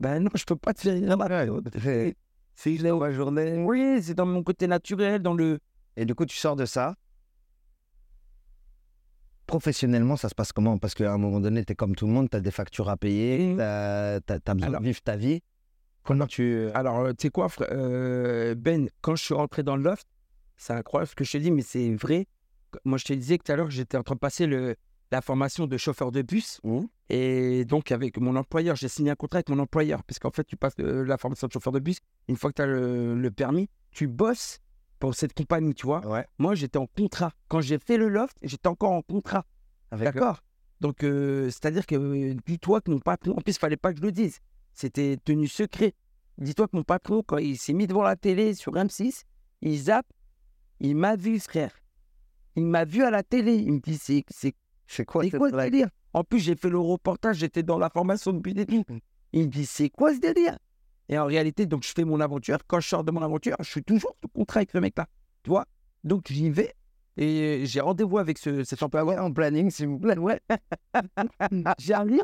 [0.00, 1.60] Ben non, je peux pas te faire rire.
[1.82, 2.16] C'est
[2.54, 3.62] c'est la journée.
[3.64, 5.60] Oui, c'est dans mon côté naturel, dans le.
[5.96, 6.94] Et du coup, tu sors de ça.
[9.50, 10.78] Professionnellement, ça se passe comment?
[10.78, 12.88] Parce qu'à un moment donné, tu es comme tout le monde, tu as des factures
[12.88, 13.56] à payer, Mhm.
[13.56, 14.20] tu as,
[14.54, 15.42] besoin Alors- de vivre ta vie.
[16.04, 16.68] Comment tu.
[16.72, 20.06] Alors, euh, tu sais quoi, frère, euh, Ben, quand je suis rentré dans le loft,
[20.56, 22.28] c'est incroyable ce que je te dis, mais c'est vrai.
[22.84, 24.76] Moi, je te disais que tout à l'heure, j'étais en train de passer le,
[25.10, 26.60] la formation de chauffeur de bus.
[26.62, 26.86] Mhm.
[27.08, 30.04] Et donc, avec mon employeur, j'ai signé un contrat avec mon employeur.
[30.04, 31.98] Parce qu'en fait, tu passes euh, la formation de chauffeur de bus.
[32.28, 34.60] Une fois que tu as le, le permis, tu bosses
[35.00, 36.06] pour cette compagnie, tu vois.
[36.06, 36.24] Ouais.
[36.38, 37.32] Moi, j'étais en contrat.
[37.48, 39.44] Quand j'ai fait le loft, j'étais encore en contrat.
[39.90, 40.40] Avec D'accord
[40.80, 43.98] Donc, euh, c'est-à-dire que euh, dis-toi que mon patron, en plus, il fallait pas que
[43.98, 44.38] je le dise.
[44.72, 45.94] C'était tenu secret.
[46.38, 49.22] Dis-toi que mon patron, quand il s'est mis devant la télé sur M6,
[49.62, 50.06] il zappe,
[50.78, 51.72] il m'a vu, frère.
[52.56, 53.54] Il m'a vu à la télé.
[53.56, 54.54] Il me dit, c'est c'est-
[54.86, 55.88] C'est quoi c'est quoi ce délire?
[56.12, 58.84] En plus, j'ai fait le reportage, j'étais dans la formation depuis des tout.
[59.32, 60.58] Il me dit, c'est quoi ce délire?
[61.10, 62.58] Et en réalité, donc, je fais mon aventure.
[62.66, 65.06] Quand je sors de mon aventure, je suis toujours sous contrat avec ce mec-là.
[65.42, 65.66] Tu vois
[66.04, 66.72] Donc, j'y vais.
[67.18, 70.16] Et j'ai rendez-vous avec ce, cet employeur en planning, s'il vous plaît.
[70.16, 70.40] Ouais.
[71.78, 72.22] J'arrive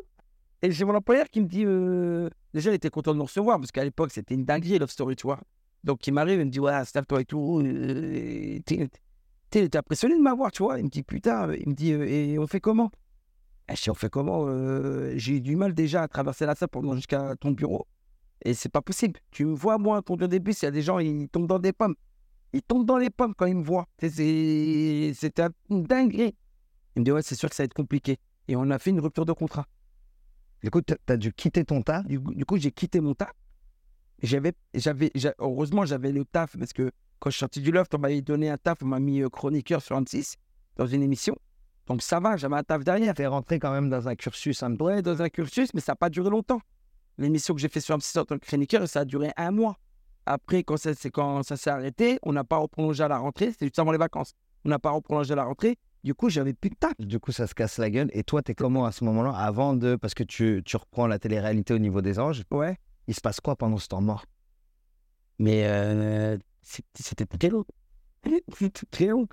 [0.62, 3.58] et j'ai mon employeur qui me dit euh, déjà il était content de me recevoir
[3.58, 5.38] parce qu'à l'époque c'était une dinguerie Love Story, tu vois.
[5.84, 7.60] Donc il m'arrive, il me dit ouais, staff-toi et tout.
[7.62, 8.58] euh,
[9.50, 10.78] T'es impressionné de m'avoir, tu vois.
[10.78, 12.90] Il me dit putain, il me dit euh, et on fait comment?
[13.68, 16.54] Eh, Je dis on fait comment Euh, J'ai eu du mal déjà à traverser la
[16.54, 17.86] salle pour venir jusqu'à ton bureau.
[18.44, 19.18] Et c'est pas possible.
[19.30, 21.58] Tu me vois, moi, conduire des bus, il y a des gens, ils tombent dans
[21.58, 21.94] des pommes.
[22.52, 23.86] Ils tombent dans les pommes quand ils me voient.
[24.00, 26.34] C'était une dinguerie.
[26.94, 28.18] Il me dit, ouais, c'est sûr que ça va être compliqué.
[28.48, 29.66] Et on a fait une rupture de contrat.
[30.62, 32.02] Du coup, tu as dû quitter ton tas.
[32.04, 33.32] Du, coup- j'ai quitté mon taf.
[34.22, 37.94] J'avais, j'avais, j'a- heureusement, j'avais le taf parce que quand je suis sorti du loft,
[37.94, 40.36] on m'avait donné un taf, on m'a mis euh, chroniqueur sur 26
[40.76, 41.36] dans une émission.
[41.86, 43.14] Donc ça va, j'avais un taf derrière.
[43.14, 45.96] Tu es rentré quand même dans un cursus un dans un cursus, mais ça n'a
[45.96, 46.60] pas duré longtemps.
[47.18, 49.76] L'émission que j'ai fait sur M6 en tant que chroniqueur, ça a duré un mois.
[50.26, 53.52] Après, quand ça, c'est quand ça s'est arrêté, on n'a pas reprolongé à la rentrée,
[53.52, 54.32] c'était juste avant les vacances.
[54.64, 55.78] On n'a pas reprolongé à la rentrée.
[56.02, 56.92] Du coup, j'avais plus de taf.
[56.98, 58.10] Du coup, ça se casse la gueule.
[58.12, 59.96] Et toi, tu es comment à ce moment-là Avant de.
[59.96, 62.42] Parce que tu, tu reprends la télé-réalité au niveau des anges.
[62.50, 62.76] Ouais.
[63.06, 64.24] Il se passe quoi pendant ce temps mort?
[65.38, 67.64] Mais euh, c'était très long.
[68.58, 69.28] C'était très long.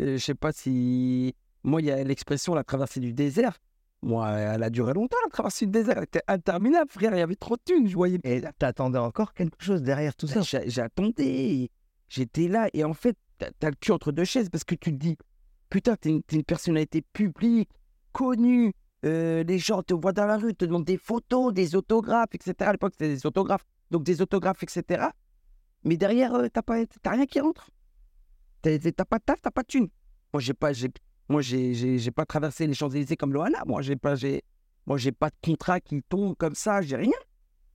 [0.00, 1.34] Euh, Je sais pas si.
[1.62, 3.58] Moi, il y a l'expression la traversée du désert.
[4.04, 5.96] Moi, elle a duré longtemps, la traversée du désert.
[5.96, 7.14] Elle était interminable, frère.
[7.14, 7.88] Il y avait trop de thunes.
[7.88, 8.20] Je voyais.
[8.24, 10.36] Et t'attendais encore quelque chose derrière tout ça?
[10.36, 11.70] Ben, j'a- J'attendais.
[12.08, 12.68] J'étais là.
[12.74, 15.16] Et en fait, t'as as le cul entre deux chaises parce que tu te dis
[15.70, 17.70] Putain, t'es une, une personnalité publique,
[18.12, 18.74] connue.
[19.06, 22.54] euh, les gens te voient dans la rue, te demandent des photos, des autographes, etc.
[22.60, 23.64] À l'époque, c'était des autographes.
[23.90, 25.06] Donc, des autographes, etc.
[25.82, 27.70] Mais derrière, euh, t'as rien qui rentre.
[28.62, 29.88] T'as pas de taf, t'as pas de thune.
[30.32, 30.88] Moi, j'ai pas, j'ai,
[31.28, 33.62] moi, j'ai, pas traversé les Champs-Élysées comme Loana.
[33.66, 34.42] Moi, j'ai pas, j'ai,
[34.86, 36.82] moi, j'ai pas de contrat qui tombe comme ça.
[36.82, 37.18] J'ai rien.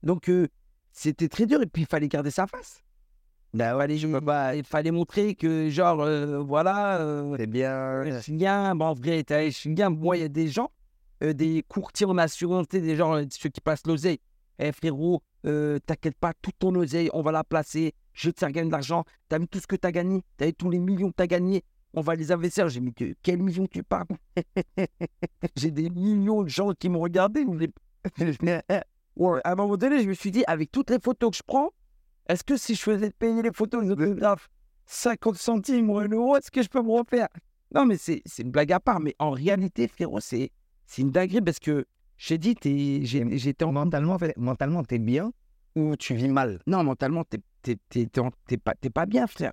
[0.02, 0.48] Donc, euh,
[0.92, 1.60] c'était très dur.
[1.62, 2.82] Et puis, il fallait garder sa face.
[3.52, 8.04] Ouais, je, bah, il fallait montrer que, genre, euh, voilà, euh, C'est bien.
[8.04, 8.76] je suis bien.
[8.76, 9.90] Bon, en vrai, je suis bien.
[9.90, 10.70] Moi, il y a des gens,
[11.24, 14.20] euh, des courtiers en assurance, des gens, euh, ceux qui passent l'oseille.
[14.60, 17.94] Eh frérot, t'inquiète pas, toute ton oseille, on va la placer.
[18.12, 19.04] Je te gagner de l'argent.
[19.28, 20.22] T'as vu tout ce que t'as gagné?
[20.36, 21.64] T'as vu tous les millions que t'as gagnés?
[21.94, 22.68] On va les investir.
[22.68, 24.06] J'ai mis que quels millions tu parles?
[25.56, 27.44] J'ai des millions de gens qui m'ont regardé.
[27.44, 27.70] les-
[29.16, 31.42] Ouais, à un moment donné, je me suis dit, avec toutes les photos que je
[31.46, 31.70] prends,
[32.28, 34.48] est-ce que si je faisais payer les photos des autographes
[34.86, 37.28] 50 centimes ou un euro, est-ce que je peux me refaire?
[37.74, 39.00] Non, mais c'est c'est une blague à part.
[39.00, 40.50] Mais en réalité, frérot, c'est
[40.96, 41.84] une dinguerie parce que
[42.16, 42.56] j'ai dit,
[43.02, 43.72] j'étais en.
[43.72, 45.32] Mentalement, mentalement, t'es bien
[45.76, 46.60] ou tu vis mal?
[46.66, 47.38] Non, mentalement, t'es
[48.56, 49.52] pas, t'es pas bien, frère.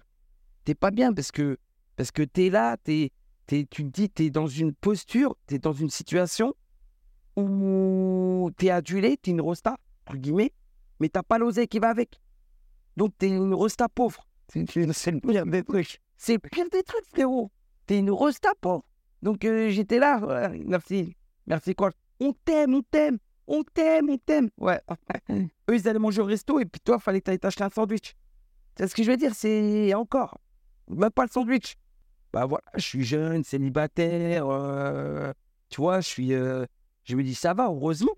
[0.63, 1.57] T'es pas bien parce que,
[1.97, 3.11] parce que t'es là, t'es,
[3.47, 6.53] tu te dis, t'es dans une posture, t'es dans une situation
[7.35, 10.53] où t'es adulé, t'es une rosta, entre guillemets,
[10.99, 12.21] mais t'as pas l'oseille qui va avec.
[12.95, 14.27] Donc t'es une rosta pauvre.
[14.47, 15.99] C'est le pire des trucs.
[16.15, 17.51] C'est le pire des trucs, frérot.
[17.87, 18.85] T'es une rosta pauvre.
[19.23, 21.15] Donc euh, j'étais là, merci,
[21.47, 21.91] merci quoi.
[22.19, 24.49] On t'aime, on t'aime, on t'aime, on t'aime.
[24.57, 24.79] Ouais.
[25.31, 28.15] Eux, ils allaient manger au resto et puis toi, fallait que tu t'acheter un sandwich.
[28.77, 30.39] C'est ce que je veux dire, c'est encore.
[30.87, 31.75] Même pas le sandwich.
[32.37, 35.33] Bah voilà, je suis jeune, célibataire, euh,
[35.69, 36.67] tu vois, je suis, euh,
[37.03, 38.11] je me dis, ça va, heureusement.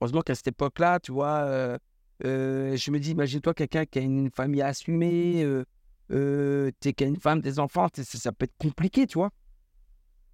[0.00, 1.76] Heureusement qu'à cette époque-là, tu vois, euh,
[2.22, 5.64] je me dis, imagine-toi quelqu'un qui a une famille assumée, euh,
[6.12, 9.30] euh, t'es qui a une femme, des enfants, ça, ça peut être compliqué, tu vois.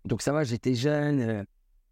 [0.05, 1.47] Donc ça va, j'étais jeune,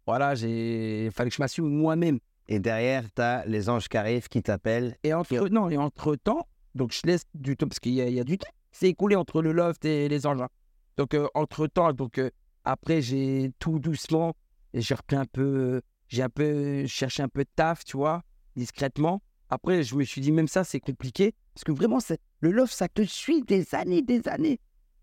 [0.05, 2.19] voilà, j'ai, il fallait que je m'assume moi-même.
[2.47, 4.97] Et derrière, tu as les anges qui arrivent, qui t'appellent.
[5.01, 8.07] Et entre, non, et entre temps, donc je laisse du temps, parce qu'il y, a-
[8.07, 10.49] il y a du temps, c'est écoulé entre le loft et les engins.
[10.97, 12.29] Donc entre temps, donc euh,
[12.63, 14.35] après, j'ai tout doucement,
[14.73, 18.23] j'ai repris un peu, euh, j'ai un peu cherché un peu de taf, tu vois,
[18.55, 19.21] discrètement.
[19.49, 21.99] Après, je me suis dit, même ça, c'est compliqué, parce que vraiment,
[22.39, 24.59] le loft, ça te suit des années, des années.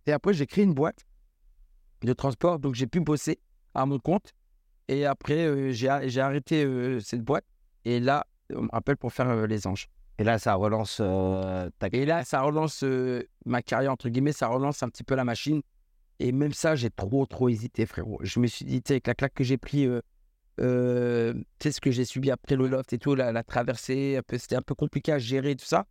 [0.07, 1.05] Et après, j'ai créé une boîte
[2.03, 3.39] de transport, donc j'ai pu bosser
[3.75, 4.33] à mon compte.
[4.89, 7.45] Et après, euh, j'ai, arrêté euh, cette boîte.
[7.85, 9.89] Et là, on me rappelle pour faire euh, les anges.
[10.19, 14.33] Et là, ça relance euh, ta Et là, ça relance euh, ma carrière, entre guillemets,
[14.33, 15.63] ça relance un petit peu la machine.
[16.21, 18.19] Et même ça, j'ai trop, trop hésité, frérot.
[18.23, 20.03] Je me suis dit, tu sais, avec la claque que j'ai pris, euh,
[20.61, 24.39] euh, tu sais, ce que j'ai subi après le loft et tout, la, traversée, un
[24.39, 25.87] c'était un peu compliqué à gérer, tout ça.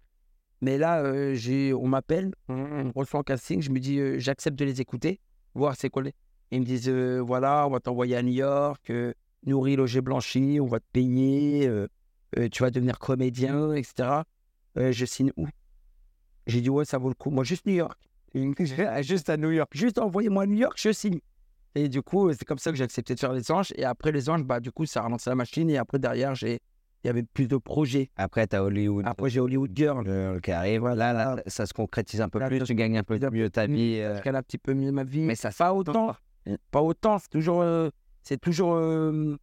[0.61, 4.65] Mais là, euh, on m'appelle, on reçoit en casting, je me dis, euh, j'accepte de
[4.65, 5.19] les écouter,
[5.55, 6.13] voir c'est quoi les.
[6.51, 8.91] Ils me disent, voilà, on va t'envoyer à New York,
[9.45, 11.71] nourri, logé, blanchi, on va te payer,
[12.51, 14.23] tu vas devenir comédien, etc.
[14.75, 15.47] Je signe où?
[16.47, 17.29] J'ai dit, ouais, ça vaut le coup.
[17.29, 18.08] Moi, juste New York.
[19.01, 19.69] Juste à New York.
[19.73, 21.19] Juste envoyez-moi à New York, je signe.
[21.75, 23.71] Et du coup, c'est comme ça que j'ai accepté de faire les anges.
[23.75, 25.69] Et après les anges, bah, du coup, ça a relancé la machine.
[25.69, 26.59] Et après, derrière, j'ai...
[27.03, 28.09] il y avait plus de projets.
[28.15, 30.03] Après, tu as Hollywood Après, j'ai Hollywood Girl.
[30.07, 30.83] euh, qui arrive.
[30.87, 32.63] Là, là, ça se concrétise un peu Là, plus.
[32.63, 33.99] Tu gagnes un peu mieux ta vie.
[33.99, 35.21] euh, Je gagne un petit peu mieux ma vie.
[35.21, 36.15] Mais ça pas autant.
[36.71, 37.19] Pas autant.
[37.19, 37.61] C'est toujours.
[37.61, 37.89] euh,
[38.23, 38.73] c'est toujours.
[38.73, 39.37] euh,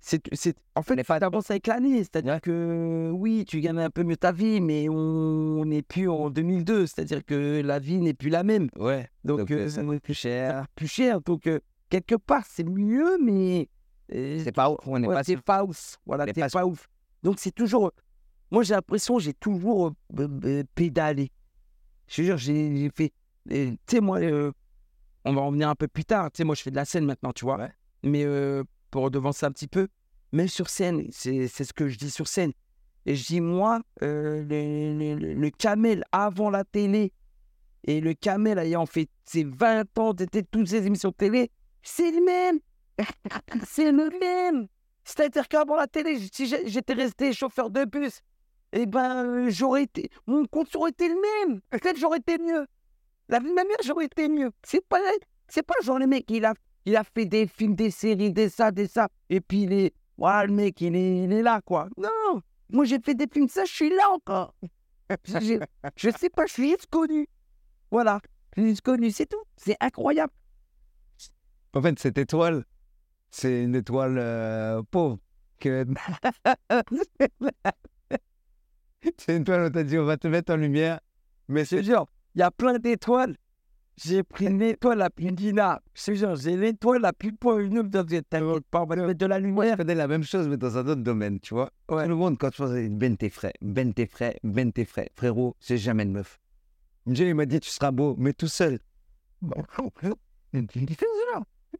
[0.00, 1.98] c'est, c'est, en fait, tu avances avec l'année.
[1.98, 6.30] C'est-à-dire que oui, tu gagnes un peu mieux ta vie, mais on n'est plus en
[6.30, 6.86] 2002.
[6.86, 8.68] C'est-à-dire que la vie n'est plus la même.
[8.76, 9.08] Ouais.
[9.24, 10.66] Donc, Donc, euh, euh, ça coûte plus cher.
[10.74, 11.20] plus cher.
[11.20, 11.60] Donc, euh,
[11.90, 13.68] quelque part, c'est mieux, mais.
[14.14, 14.78] euh, C'est pas ouf.
[14.86, 15.98] On n'est ouais, pas c'est pas ouf.
[16.06, 16.88] Voilà, on est t'es pas pas, ouf.
[17.22, 17.92] Donc, c'est toujours.
[18.50, 19.92] Moi, j'ai l'impression j'ai toujours
[20.74, 21.30] pédalé.
[22.08, 23.12] Je te jure, j'ai j'ai fait.
[23.48, 24.18] Tu sais, moi,
[25.24, 26.30] on va en venir un peu plus tard.
[26.32, 27.58] Tu sais, moi, je fais de la scène maintenant, tu vois.
[27.58, 27.70] Ouais.
[28.02, 28.24] Mais
[28.90, 29.88] pour devancer un petit peu,
[30.32, 32.52] même sur scène, c'est ce que je dis sur scène.
[33.06, 37.12] Et je dis, moi, euh, le, camel avant la télé
[37.84, 41.50] et le camel ayant fait ses 20 ans, d'été toutes ces émissions de télé,
[41.82, 42.58] c'est le même.
[43.66, 44.68] c'est le même.
[45.04, 48.20] C'est-à-dire qu'avant la télé, si j'étais resté chauffeur de bus,
[48.72, 50.10] eh ben, euh, j'aurais été.
[50.26, 51.16] Mon compte aurait été le
[51.48, 51.60] même.
[51.70, 52.66] Peut-être j'aurais été mieux.
[53.28, 54.50] La vie de ma mère, j'aurais été mieux.
[54.62, 55.00] C'est pas,
[55.66, 56.54] pas genre le mec, il a,
[56.86, 59.08] il a fait des films, des séries, des ça, des ça.
[59.28, 59.94] Et puis il est.
[60.16, 61.88] Voilà, le mec, il est, il là, quoi.
[61.96, 62.42] Non.
[62.68, 64.54] Moi, j'ai fait des films, ça, je suis là encore.
[65.26, 67.26] Je sais pas, je suis juste connu.
[67.90, 68.20] Voilà.
[68.56, 69.42] Je suis connu, c'est tout.
[69.56, 70.32] C'est incroyable.
[71.72, 72.64] En fait, cette étoile,
[73.30, 75.18] c'est une étoile euh, pauvre.
[79.18, 81.00] C'est une étoile où t'as dit on va te mettre en lumière.
[81.48, 83.36] Mais c'est jure, il y a plein d'étoiles.
[84.02, 85.80] J'ai pris l'étoile la plus dina.
[85.94, 87.90] Je te jure, j'ai l'étoile la plus poignante.
[87.90, 88.26] T'inquiète
[88.70, 89.76] pas, on va te mettre de la je lumière.
[89.76, 91.70] connais la même chose, mais dans un autre domaine, tu vois.
[91.90, 92.04] Ouais.
[92.04, 95.10] Tout le monde, quand tu vois, ben tes frais, ben tes frais, ben tes frais.
[95.16, 96.40] Frérot, j'ai jamais de meuf.
[97.06, 98.78] Dieu, il m'a dit, tu seras beau, mais tout seul.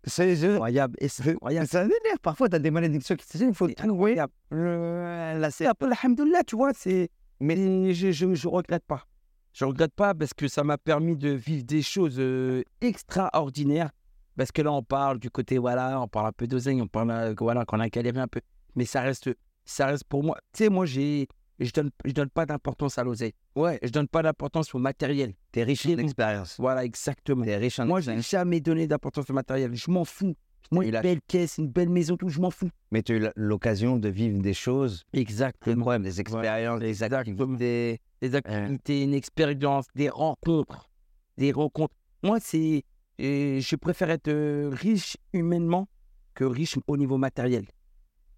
[0.05, 0.97] C'est je- Incroyable.
[1.01, 1.67] Et c'est incroyable.
[1.67, 2.19] Ça m'énerve.
[2.23, 4.17] Parfois, tu as des malédictions qui te disent, il faut C'est trouver.
[4.51, 6.73] le- la C'est un peu alhamdoulilah, tu vois.
[6.75, 7.11] C'est...
[7.41, 9.05] Mais je, je, je regrette pas.
[9.53, 13.91] Je regrette pas parce que ça m'a permis de vivre des choses euh, extraordinaires.
[14.37, 17.35] Parce que là, on parle du côté, voilà, on parle un peu d'oseille, on parle,
[17.39, 18.41] voilà, qu'on a galéré un peu.
[18.77, 19.31] Mais ça reste,
[19.65, 20.39] ça reste pour moi.
[20.53, 21.27] Tu sais, moi, j'ai,
[21.59, 23.35] je donne, je donne pas d'importance à l'oseille.
[23.55, 25.35] Ouais, je donne pas d'importance au matériel.
[25.53, 26.57] T'es riche en expérience.
[26.59, 27.45] Voilà, exactement.
[27.45, 29.75] T'es riche en Moi, je n'ai jamais donné d'importance au matériel.
[29.75, 30.37] Je m'en fous.
[30.73, 32.71] Moi, une la- belle caisse, une belle maison, tout, je m'en fous.
[32.93, 35.99] Mais tu as eu l'occasion de vivre des choses Exactement.
[35.99, 37.43] des expériences, des exactement.
[37.55, 38.01] activités.
[38.21, 40.89] Des activités, une expérience, des rencontres.
[41.37, 41.95] Des rencontres.
[42.23, 42.85] Moi, c'est.
[43.21, 45.89] euh, je préfère être euh, riche humainement
[46.35, 47.65] que riche au niveau matériel.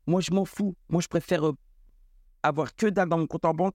[0.06, 0.74] Moi, je m'en fous.
[0.88, 1.52] Moi, je préfère euh,
[2.42, 3.74] avoir que dalle dans mon compte en banque,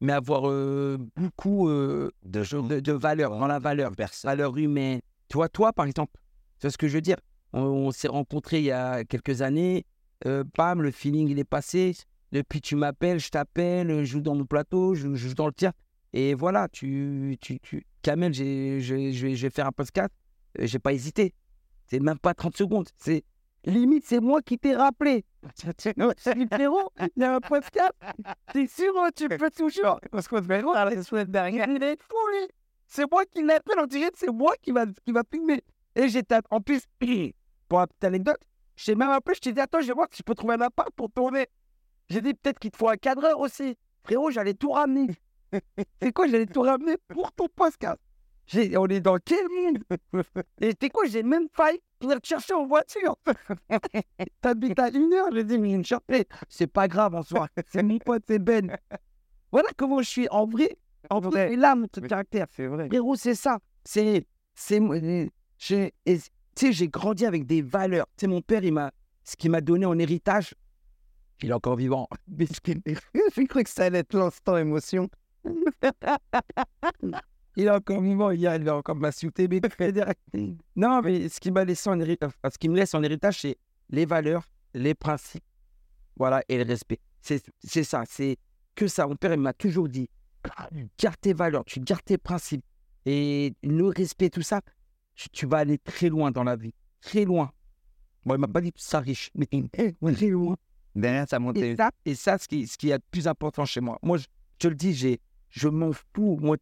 [0.00, 3.92] mais avoir euh, beaucoup de de, de valeur, dans la valeur,
[4.24, 5.00] valeur humaine.
[5.28, 6.12] Tu vois, toi, par exemple,
[6.62, 7.16] vois ce que je veux dire?
[7.52, 9.84] On, on s'est rencontrés il y a quelques années.
[10.26, 11.94] Euh, bam, le feeling, il est passé.
[12.32, 15.52] Depuis, tu m'appelles, je t'appelle, je joue dans mon plateau, je, je joue dans le
[15.52, 15.72] tien.
[16.12, 17.86] Et voilà, tu, tu, tu...
[18.02, 20.10] Kamel, j'ai- je, je, vais- je vais faire un podcast.
[20.58, 21.34] Euh, j'ai pas hésité.
[21.86, 22.88] C'est même pas 30 secondes.
[22.96, 23.24] C'est
[23.64, 25.24] limite, c'est moi qui t'ai rappelé.
[26.52, 27.92] Frérot, il y a un podcast.
[28.52, 30.00] T'es sûr, hein, tu peux toujours?
[30.10, 30.72] Parce qu'on frérot,
[31.68, 32.48] il est fou, lui.
[32.88, 35.62] C'est moi qui l'appelle, dirait que c'est moi qui va, qui va filmer.
[35.96, 36.82] Et j'étais, en plus,
[37.68, 38.38] pour la petite anecdote,
[38.76, 40.54] Je t'ai même appelé, je t'ai dit, attends, je vais voir si je peux trouver
[40.54, 41.46] un appart pour tourner.
[42.10, 43.76] J'ai dit, peut-être qu'il te faut un cadreur aussi.
[44.04, 45.08] Frérot, j'allais tout ramener.
[46.02, 47.98] C'est quoi, j'allais tout ramener pour ton podcast?
[48.46, 49.78] J'ai- On est dans quel monde?
[50.60, 53.16] Et c'est quoi, j'ai même failli venir te chercher en voiture.
[54.40, 56.26] T'habites à une heure, j'ai dit, mais une chercher.
[56.48, 57.48] C'est pas grave en soi.
[57.72, 58.76] C'est mon pote, c'est Ben.
[59.50, 60.76] Voilà comment je suis en vrai.
[61.10, 62.46] En vrai, là mon caractère.
[62.50, 62.86] C'est vrai.
[62.88, 63.58] Frérot, c'est ça.
[63.84, 64.26] C'est.
[64.54, 65.26] c'est euh,
[65.58, 65.92] j'ai-
[66.72, 68.06] j'ai grandi avec des valeurs.
[68.24, 68.90] Mon père, il m'a.
[69.24, 70.54] Ce qu'il m'a donné en héritage,
[71.42, 72.08] il est encore vivant.
[72.28, 72.80] Mais qu'il-
[73.34, 75.08] J'ai cru que ça allait être l'instant émotion.
[77.58, 79.48] Il est encore vivant, il, il va encore m'insulter.
[79.48, 79.60] Mais...
[80.76, 83.56] non, mais ce qui m'a laissé en héritage, ce qui me laisse en héritage, c'est
[83.88, 85.42] les valeurs, les principes,
[86.16, 86.98] voilà, et le respect.
[87.22, 88.36] C'est c'est ça, c'est
[88.74, 89.06] que ça.
[89.06, 90.10] Mon père, il m'a toujours dit,
[90.98, 92.62] garde tes valeurs, tu gardes tes principes.
[93.06, 94.60] Et le respect, tout ça,
[95.16, 96.72] tu, tu vas aller très loin dans la vie.
[97.00, 97.50] Très loin.
[98.24, 99.46] Bon, il m'a pas dit ça riche, mais
[100.14, 100.56] très loin.
[100.94, 101.72] Derrière, ça montait.
[101.72, 103.98] Et ça, et ça ce, qui, ce qui est le plus important chez moi.
[104.02, 104.26] Moi, je,
[104.58, 106.38] te le dis, j'ai, je m'en fous.
[106.40, 106.56] Moi,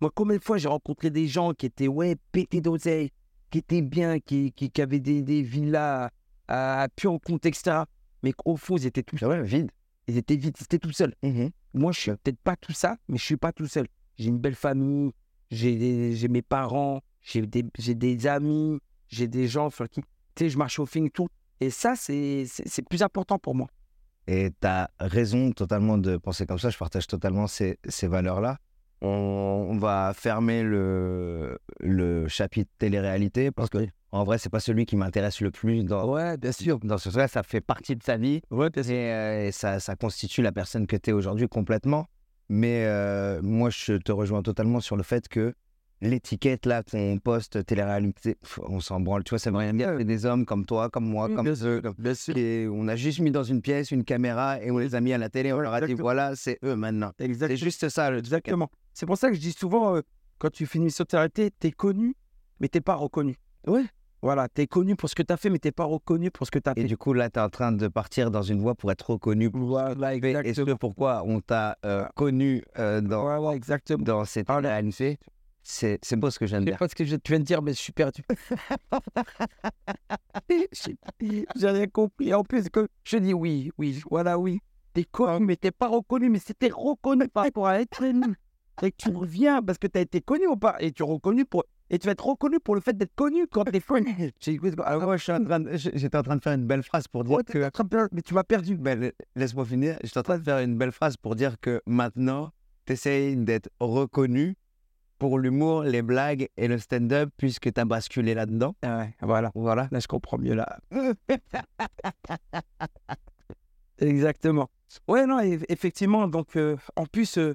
[0.00, 3.10] moi, combien de fois j'ai rencontré des gens qui étaient, ouais, pétés d'oseille,
[3.50, 6.10] qui étaient bien, qui, qui, qui avaient des, des villas
[6.48, 7.82] à, à en compte, etc.
[8.22, 9.70] Mais qu'au fond, ils étaient tous Ouais, vide.
[10.06, 11.14] ils étaient vides, ils étaient tout seuls.
[11.74, 13.86] Moi, je suis peut-être pas tout ça, mais je suis pas tout seul.
[14.16, 15.12] J'ai une belle famille,
[15.50, 18.78] j'ai j'ai mes parents, j'ai des, j'ai des amis,
[19.08, 21.28] j'ai des gens sur qui, tu sais, je marche au film, tout.
[21.60, 22.46] Et ça, c'est
[22.88, 23.66] plus important pour moi.
[24.26, 26.70] Et tu as raison totalement de penser comme ça.
[26.70, 28.58] Je partage totalement ces, ces valeurs-là.
[29.00, 29.08] On,
[29.70, 34.96] on va fermer le, le chapitre télé-réalité parce que, en vrai, c'est pas celui qui
[34.96, 36.78] m'intéresse le plus dans, Ouais, bien sûr.
[36.80, 37.30] dans ce sens.
[37.30, 40.52] Ça fait partie de sa vie Ouais, bien et, euh, et ça, ça constitue la
[40.52, 42.06] personne que tu es aujourd'hui complètement.
[42.48, 45.54] Mais euh, moi, je te rejoins totalement sur le fait que
[46.00, 48.36] l'étiquette là qu'on poste télé-réalité,
[48.68, 49.24] on s'en branle.
[49.24, 49.94] Tu vois, ça veut rien dire.
[49.98, 51.80] C'est des hommes comme toi, comme moi, comme bien eux.
[51.82, 51.94] sûr.
[51.98, 52.36] Bien sûr.
[52.36, 55.12] Et on a juste mis dans une pièce une caméra et on les a mis
[55.12, 55.52] à la télé.
[55.52, 56.02] On leur a dit Exactement.
[56.04, 57.12] voilà, c'est eux maintenant.
[57.18, 57.56] C'est Exactement.
[57.58, 58.18] juste ça le.
[58.18, 58.70] Exactement.
[58.94, 60.00] C'est pour ça que je dis souvent, euh,
[60.38, 62.14] quand tu fais une mission de télé, t'es connu,
[62.60, 63.36] mais t'es pas reconnu.
[63.66, 63.84] Ouais.
[64.20, 66.58] Voilà, t'es connu pour ce que t'as fait, mais t'es pas reconnu pour ce que
[66.58, 66.86] t'as Et fait.
[66.88, 69.48] du coup, là, tu es en train de partir dans une voie pour être reconnu.
[69.48, 74.02] pour Voilà, fais Et ce pourquoi on t'a euh, connu euh, dans, Voilà, exactement.
[74.02, 75.18] dans cette Ah, réalité?
[75.70, 76.78] C'est c'est beau ce que je viens de dire.
[76.78, 78.22] pas ce que je- tu viens de dire, mais je suis perdu.
[80.72, 80.96] J'ai
[81.56, 82.32] j'ai rien compris.
[82.32, 84.60] En plus, que je dis oui, oui, voilà, oui.
[84.94, 86.30] T'es connu, mais t'es pas reconnu.
[86.30, 88.02] Mais c'était reconnu par rapport à être.
[88.82, 90.76] Et que tu reviens parce que t'as été connu ou pas.
[90.80, 91.64] Et tu es reconnu pour.
[91.90, 94.32] Et tu vas être reconnu pour le fait d'être connu quand t'es connu.
[94.86, 97.06] Alors, moi, je suis en train de- j'étais en train de faire une belle phrase
[97.08, 97.58] pour dire que.
[97.58, 98.78] de mais tu m'as perdu.
[98.78, 99.98] Ben, la- Laisse-moi finir.
[100.02, 102.52] J'étais en train de faire une belle phrase pour dire que maintenant,
[102.86, 104.56] tu essayes d'être reconnu
[105.18, 108.74] pour l'humour, les blagues et le stand-up puisque tu as basculé là-dedans.
[108.82, 110.78] Ah ouais, voilà, voilà, là je comprends mieux là.
[113.98, 114.70] Exactement.
[115.08, 117.54] Ouais, non, eff- effectivement, donc euh, en plus, il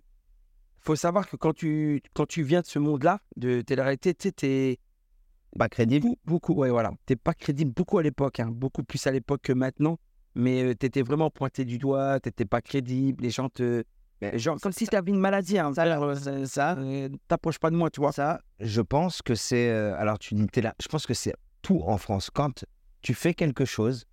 [0.80, 4.80] faut savoir que quand tu, quand tu viens de ce monde-là, de télé-réalité, tu t'es
[5.58, 6.08] Pas crédible.
[6.26, 9.54] beaucoup, ouais, voilà, t'es pas crédible beaucoup à l'époque, hein, beaucoup plus à l'époque que
[9.54, 9.98] maintenant,
[10.36, 13.84] mais tu étais vraiment pointé du doigt, t'étais pas crédible, les gens te.
[14.34, 17.90] Genre, comme si t'avais une maladie, hein, ça, ça, ça, euh, t'approches pas de moi,
[17.90, 18.12] tu vois.
[18.12, 19.70] Ça, je pense que c'est.
[19.70, 20.74] euh, alors, tu dis, t'es là.
[20.82, 22.30] Je pense que c'est tout en France.
[22.34, 22.66] Quand
[23.02, 24.06] tu fais quelque chose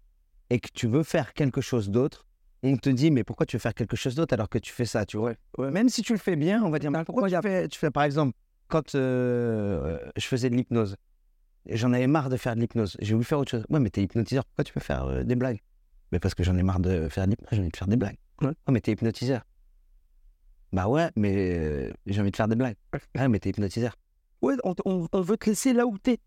[0.51, 2.27] et que tu veux faire quelque chose d'autre,
[2.63, 4.85] on te dit, mais pourquoi tu veux faire quelque chose d'autre alors que tu fais
[4.85, 5.33] ça, tu vois?
[5.59, 7.91] Même si tu le fais bien, on va dire, mais pourquoi tu fais, tu fais,
[7.91, 8.33] par exemple,
[8.69, 10.97] quand euh, je faisais de l'hypnose,
[11.69, 12.97] j'en avais marre de faire de l'hypnose.
[13.01, 13.65] J'ai voulu faire autre chose.
[13.71, 15.61] Ouais, mais t'es hypnotiseur, pourquoi tu veux faire euh, des blagues?
[16.13, 17.97] Mais parce que j'en ai marre de faire de l'hypnose, j'ai envie de faire des
[17.97, 18.19] blagues.
[18.43, 18.53] Ouais.
[18.67, 19.43] Oh, mais t'es hypnotiseur.
[20.73, 22.77] Bah ouais, mais euh, j'ai envie de faire des blagues.
[23.17, 23.97] Ouais, mais t'es hypnotiseur.
[24.43, 26.19] Ouais, on, on- on veut te laisser là où t'es,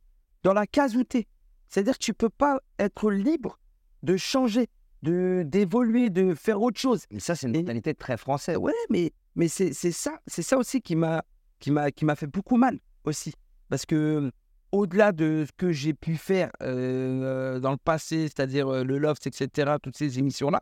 [0.44, 1.28] dans la case où t'es.
[1.70, 3.58] C'est-à-dire que tu peux pas être libre
[4.04, 4.68] de changer,
[5.02, 7.06] de d'évoluer, de faire autre chose.
[7.10, 8.58] Mais ça, c'est une Et- mentalité très française.
[8.58, 11.24] Ouais, mais, mais c'est c'est ça, c'est ça aussi qui m'a
[11.60, 13.34] qui m'a qui m'a fait beaucoup mal aussi,
[13.70, 14.30] parce que
[14.74, 19.26] au-delà de ce que j'ai pu faire euh, dans le passé, c'est-à-dire euh, le Loft,
[19.28, 20.62] etc., toutes ces émissions-là,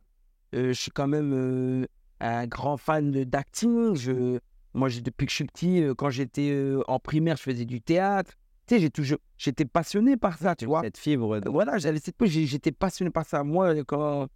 [0.53, 1.85] euh, je suis quand même
[2.21, 3.95] un grand fan d'acting.
[3.95, 4.39] Je,
[4.73, 7.81] moi, depuis que je suis petit, euh, quand j'étais euh, en primaire, je faisais du
[7.81, 8.31] théâtre.
[8.67, 10.81] Tu sais, j'ai toujours, j'étais passionné par ça, tu vois.
[10.81, 11.39] Cette fibre.
[11.39, 13.43] de- Voilà, j'avais cette j'étais passionné par ça.
[13.43, 14.27] Moi, euh, quand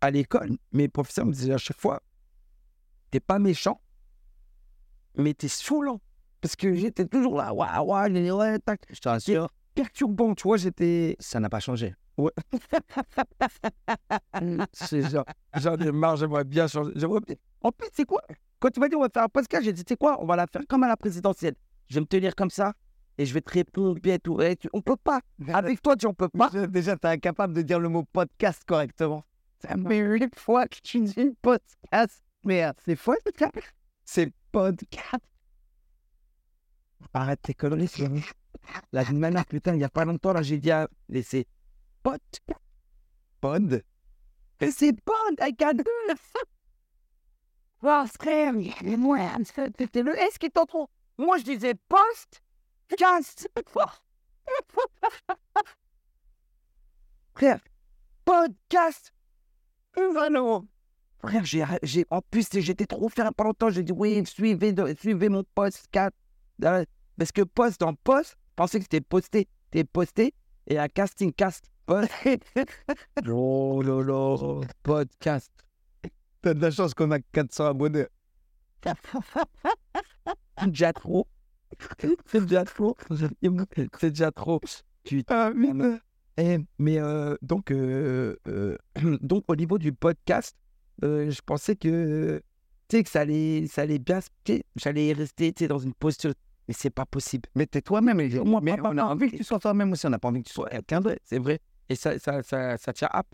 [0.00, 2.02] à l'école, mes professeurs me disaient à chaque fois,
[3.10, 3.80] t'es pas méchant,
[5.16, 6.00] mais t'es saoulant.
[6.40, 10.42] Parce que j'étais toujours là, waouh, waouh, ouais, ouais, tac, Je te rassure, perturbant, tu
[10.42, 11.16] vois, j'étais.
[11.20, 11.94] ça n'a pas changé.
[14.72, 16.92] C'est genre, j'en ai marre, j'aimerais bien changer.
[16.94, 17.08] bien-
[17.62, 18.22] En plus, c'est quoi?
[18.60, 20.20] Quand tu m'as dit on va faire un podcast, j'ai dit, c'est quoi?
[20.22, 21.54] On va la faire comme à la présidentielle.
[21.88, 22.74] Je vais me tenir comme ça,
[23.18, 24.40] et je vais te répondre bien tout.
[24.40, 25.20] Et tu- on peut pas.
[25.52, 26.48] Avec toi, tu on peut pas.
[26.50, 29.24] Déjà, déjà, t'es incapable de dire le mot podcast correctement.
[29.60, 32.22] Ça fait une fois que tu dis podcast.
[32.44, 33.14] Merde, c'est faux,
[34.04, 35.24] c'est podcast.
[37.14, 37.90] Arrête tes conneries,
[38.92, 41.46] La manière, putain, il y a pas longtemps, là, j'ai dit à laisser
[42.02, 42.40] pote.
[43.40, 43.82] Pod.
[44.70, 45.82] C'est pod, I can do
[47.82, 50.88] mais moi, c'était le S qui est en trop.
[51.18, 52.42] Moi, je disais post,
[52.96, 53.48] cast.
[57.34, 57.60] Frère,
[58.24, 59.12] podcast.
[59.94, 63.70] Frère, j'ai, j'ai, en plus, j'étais trop fier pas longtemps.
[63.70, 66.14] J'ai dit, oui, suivez, suivez mon podcast.
[66.64, 66.84] Euh,
[67.18, 69.48] Parce que post dans post, je pensais que c'était posté.
[69.70, 70.34] T'es posté
[70.66, 71.71] et un casting cast.
[73.28, 75.50] Oh là, podcast.
[76.40, 78.06] T'as de la chance qu'on a 400 abonnés.
[80.58, 81.26] C'est déjà trop.
[82.26, 82.96] C'est déjà trop.
[84.00, 84.60] C'est déjà trop.
[85.04, 85.34] Putain.
[85.34, 85.98] Ah, putain.
[86.38, 88.76] Eh, mais euh, donc, euh, euh,
[89.20, 90.56] donc, au niveau du podcast,
[91.04, 92.42] euh, je pensais que,
[92.88, 94.20] que ça allait, ça allait bien,
[94.76, 96.32] j'allais rester dans une posture.
[96.68, 97.48] Mais c'est pas possible.
[97.56, 100.06] Mais t'es toi-même, Moi, mais on a envie que tu sois toi-même aussi.
[100.06, 101.18] On n'a pas envie que tu sois quelqu'un d'autre.
[101.24, 101.58] C'est vrai.
[101.92, 103.26] Et ça, ça, ça, ça tient up.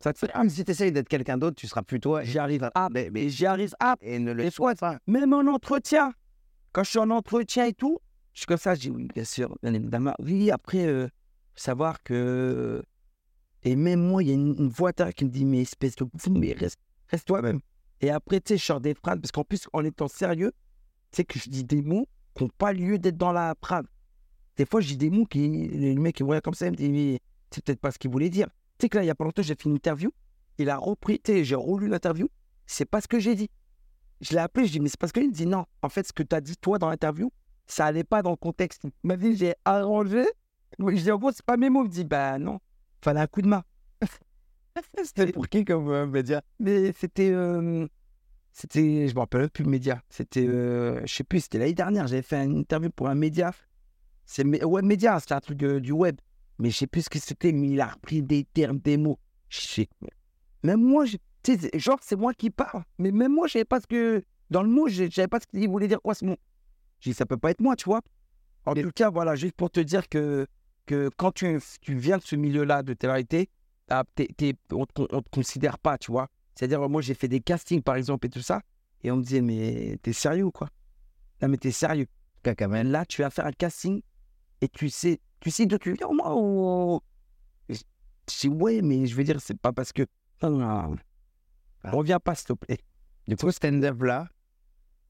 [0.00, 2.22] Ça Ah, mais si t'essayes d'être quelqu'un d'autre, tu seras plus toi.
[2.22, 4.98] J'y arrive à Mais, mais Et j'y arrive à et ne le sois pas.
[5.06, 6.12] Même en entretien.
[6.72, 7.98] Quand je suis en entretien et tout,
[8.34, 10.14] je suis comme ça, je dis oui, bien sûr, bien évidemment.
[10.20, 11.08] Oui, après, euh,
[11.56, 12.82] savoir que.
[13.64, 16.06] Et même moi, il y a une, une voix qui me dit Mais espèce de
[16.30, 17.60] mais reste, reste toi-même.
[18.02, 20.52] Et après, tu sais, je sors des phrases, parce qu'en plus, en étant sérieux,
[21.10, 23.86] tu sais que je dis des mots qui n'ont pas lieu d'être dans la phrase.
[24.56, 25.68] Des fois, je dis des mots qui.
[25.68, 27.20] Le mec, il me regarde comme ça, il me dit Mais
[27.50, 28.48] c'est peut-être pas ce qu'il voulait dire.
[28.78, 30.12] Tu sais que là, il y a pas longtemps, j'ai fait une interview.
[30.58, 32.28] Il a repris, tu sais, j'ai relu l'interview.
[32.66, 33.50] C'est pas ce que j'ai dit.
[34.20, 35.64] Je l'ai appelé, je dis, mais c'est parce qu'il me dit non.
[35.82, 37.30] En fait, ce que tu as dit, toi, dans l'interview,
[37.66, 38.82] ça allait pas dans le contexte.
[38.84, 40.24] Il m'a dit, j'ai arrangé.
[40.78, 41.84] Je dis, en gros, c'est pas mes mots.
[41.84, 42.58] Il me dit, bah non,
[43.00, 43.62] fallait un coup de main.
[45.02, 46.42] C'était pour qui comme euh, média?
[46.60, 47.30] Mais c'était.
[47.32, 47.86] euh,
[48.52, 49.08] c'était.
[49.08, 50.02] Je me rappelle plus le média.
[50.08, 50.46] C'était.
[50.46, 52.06] euh, je sais plus, c'était l'année dernière.
[52.06, 53.52] J'avais fait une interview pour un média.
[54.24, 56.16] C'est web média, c'était un truc euh, du web.
[56.58, 59.18] Mais je sais plus ce que c'était, mais il a repris des termes, des mots.
[59.48, 59.88] Je sais.
[60.62, 62.82] Même moi, je- tu sais, c'est- genre, c'est moi qui parle.
[62.98, 64.22] Mais même moi, je savais pas ce que.
[64.50, 66.36] Dans le mot, je savais pas ce qu'il voulait dire quoi ce mot.
[67.00, 68.00] J'ai dit, ça peut pas être moi, tu vois.
[68.66, 70.46] En tout cas, voilà, juste pour te dire que,
[70.86, 73.50] que quand tu, tu viens de ce milieu-là de télé-réalité,
[73.88, 76.28] ah, t'es- t'es- on ne te considère pas, tu vois.
[76.54, 78.62] C'est-à-dire, moi, j'ai fait des castings, par exemple, et tout ça,
[79.04, 80.68] et on me disait, mais t'es sérieux ou quoi?
[81.40, 82.06] Non, mais t'es sérieux.
[82.44, 84.00] Là, tu vas faire un casting,
[84.60, 87.00] et tu sais, tu sais d'où tu viens, moi ou...
[87.68, 87.76] Je
[88.40, 90.02] dis, ouais, mais je veux dire, c'est pas parce que...
[90.42, 90.96] Non, non, non.
[91.82, 91.90] Ah.
[91.90, 92.78] Reviens pas, s'il te plaît.
[93.26, 94.28] Du coup, stand-up là,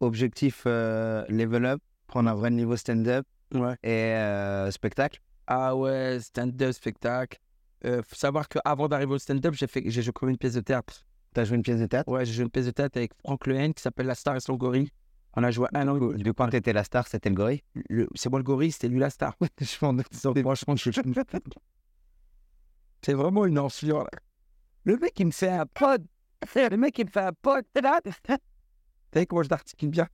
[0.01, 3.75] objectif euh, level up, prendre un vrai niveau stand-up Ouais.
[3.83, 5.21] et euh, spectacle.
[5.47, 7.39] Ah ouais, stand-up, spectacle.
[7.85, 10.61] Euh, faut savoir qu'avant d'arriver au stand-up, j'ai fait, j'ai joué comme une pièce de
[10.61, 11.05] théâtre.
[11.33, 12.11] T'as joué une pièce de théâtre?
[12.11, 14.41] Ouais, j'ai joué une pièce de théâtre avec Franck Lehen qui s'appelle La Star et
[14.41, 14.91] son gorille.
[15.35, 15.97] On a joué un an.
[15.97, 18.89] Du coup, quand t'étais la star, c'était le gorille Le- C'est moi le gorille, c'était
[18.89, 19.37] lui la star.
[19.61, 19.97] Je m'en
[20.43, 21.03] franchement, je suis.
[23.03, 24.01] C'est vraiment une enflure.
[24.01, 24.11] là.
[24.85, 26.05] Le mec, il me fait un pod.
[26.57, 27.65] Le mec, il me fait un pod.
[27.81, 28.01] Là.
[29.11, 30.09] T'as vu comment je l'articule bien?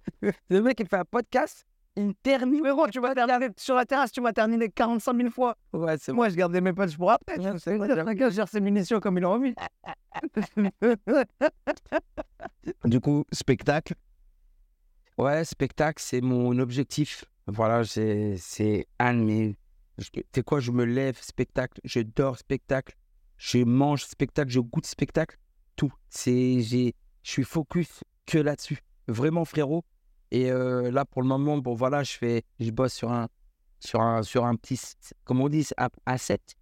[0.50, 1.64] Le mec, il me fait un podcast.
[1.96, 2.60] Il me termine.
[2.60, 5.56] Frérot, tu m'as terminé sur la terrasse, tu m'as terminé 45 000 fois.
[5.72, 6.12] Ouais, c'est.
[6.12, 7.36] Moi, je gardais mes punchs pour après.
[7.58, 9.54] C'est vrai, Chacun gère ses munitions comme il a envie.
[12.84, 13.94] du coup, spectacle.
[15.18, 17.24] Ouais, spectacle, c'est mon objectif.
[17.46, 19.56] Voilà, c'est un de mes.
[20.12, 22.96] Tu sais quoi, je me lève, spectacle, je dors, spectacle,
[23.36, 25.38] je mange, spectacle, je goûte, spectacle,
[25.76, 25.92] tout.
[26.26, 26.90] Je
[27.22, 28.78] suis focus que là-dessus.
[29.06, 29.84] Vraiment, frérot.
[30.30, 33.28] Et euh, là, pour le moment, bon, voilà, je fais, je bosse sur un,
[33.78, 34.80] sur un, sur un petit,
[35.24, 36.56] comment on dit, un, un set.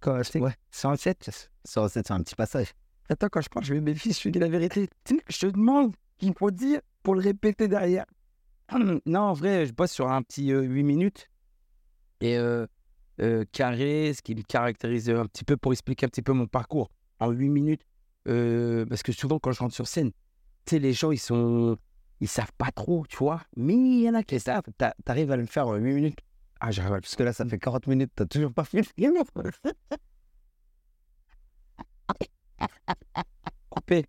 [0.00, 0.54] Quand, Ouais.
[0.70, 1.30] sur un set.
[1.64, 2.72] Ça, c'est un petit passage.
[3.08, 4.88] Attends, quand je parle, je vais mes fils, je dis la vérité.
[5.28, 8.06] Je te demande qu'il faut dire pour le répéter derrière.
[9.06, 11.28] Non, en vrai, je bosse sur un petit 8 minutes.
[12.20, 12.66] Et euh,
[13.20, 16.46] euh, carré, ce qui me caractérise un petit peu pour expliquer un petit peu mon
[16.46, 17.82] parcours en 8 minutes.
[18.28, 20.16] Euh, parce que souvent, quand je rentre sur scène, tu
[20.70, 21.76] sais, les gens, ils sont.
[22.20, 23.42] Ils savent pas trop, tu vois.
[23.56, 24.62] Mais il y en a qui t'a-
[25.04, 26.18] t'arrives à le faire en 8 minutes.
[26.60, 28.82] Ah, j'arrive à Parce que là, ça fait 40 minutes, t'as toujours pas fini.
[33.70, 34.04] couper.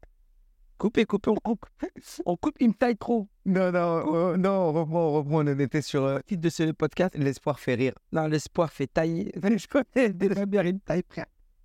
[0.79, 1.65] Couper, couper, on coupe.
[2.25, 3.27] On coupe, il me taille trop.
[3.45, 5.43] Non, non, oh, non, on reprend, on reprend.
[5.45, 7.93] On était sur euh, Le titre de ce podcast, l'espoir fait rire.
[8.13, 9.31] Non, l'espoir fait tailler.
[9.43, 11.03] Je connais déjà bien une taille.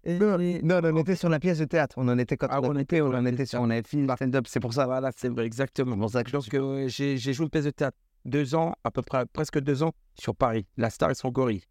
[0.02, 1.94] Et- Non, non, on était sur la pièce de théâtre.
[1.96, 4.04] On en était quand Ah, on, on était, on en était sur, on avait fini
[4.06, 4.46] le stand-up.
[4.48, 4.84] C'est pour ça.
[4.86, 5.96] Voilà, c'est vrai, exactement.
[5.96, 7.96] Pour ça que je Donc, euh, j'ai j'ai joué une pièce de théâtre.
[8.24, 10.66] deux ans, à peu près presque deux ans sur Paris.
[10.76, 11.62] La star et son gorille.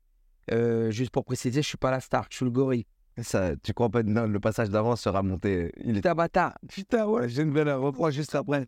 [0.52, 2.86] Euh, juste pour préciser, je suis pas la star, je suis le gorille.
[3.22, 6.58] Ça, tu crois pas non, le passage d'avant sera monté Il est bâtard.
[6.68, 8.66] Putain, ouais, je ne vais la reprendre juste après.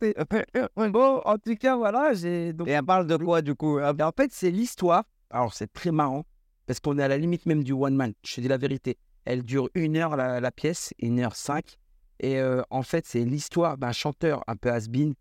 [0.78, 2.14] bon, en tout cas, voilà.
[2.14, 2.68] j'ai donc...
[2.68, 5.04] Et elle parle de quoi, du coup En fait, c'est l'histoire.
[5.32, 6.26] Alors, c'est très marrant,
[6.68, 8.14] parce qu'on est à la limite même du one man.
[8.24, 8.98] Je te dis la vérité.
[9.26, 11.78] Elle dure une heure, la, pièce, une heure cinq.
[12.20, 15.16] Et euh, en fait, c'est l'histoire d'un chanteur un peu has-been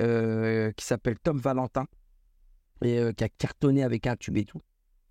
[0.00, 1.86] euh, qui s'appelle Tom Valentin
[2.82, 4.60] et euh, qui a cartonné avec un tube et tout.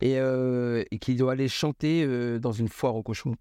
[0.01, 3.35] Et, qui doit aller chanter dans une foire au cochon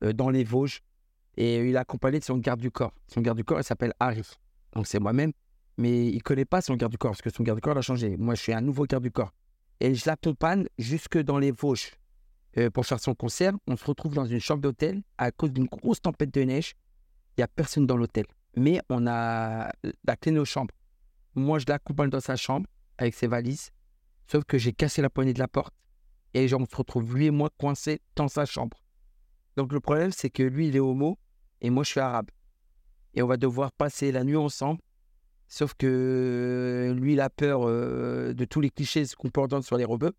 [0.00, 0.80] dans les Vosges.
[1.36, 2.92] Et il est accompagné de son garde du corps.
[3.06, 4.22] Son garde du corps, il s'appelle Harry.
[4.74, 5.32] Donc c'est moi-même.
[5.78, 7.76] Mais il ne connaît pas son garde du corps parce que son garde du corps
[7.76, 8.16] a changé.
[8.16, 9.32] Moi, je suis un nouveau garde du corps.
[9.80, 11.92] Et je l'accompagne jusque dans les Vosges
[12.74, 13.52] pour faire son concert.
[13.66, 16.74] On se retrouve dans une chambre d'hôtel à cause d'une grosse tempête de neige.
[17.36, 19.70] Il n'y a personne dans l'hôtel mais on a
[20.04, 20.74] la clé de nos chambres.
[21.34, 22.66] Moi, je l'accompagne dans sa chambre
[22.98, 23.70] avec ses valises,
[24.30, 25.74] sauf que j'ai cassé la poignée de la porte
[26.34, 28.80] et genre, on se retrouve lui et moi coincés dans sa chambre.
[29.56, 31.18] Donc le problème, c'est que lui, il est homo
[31.60, 32.30] et moi, je suis arabe.
[33.14, 34.80] Et on va devoir passer la nuit ensemble,
[35.48, 39.76] sauf que lui, il a peur euh, de tous les clichés qu'on peut entendre sur
[39.76, 40.14] les robots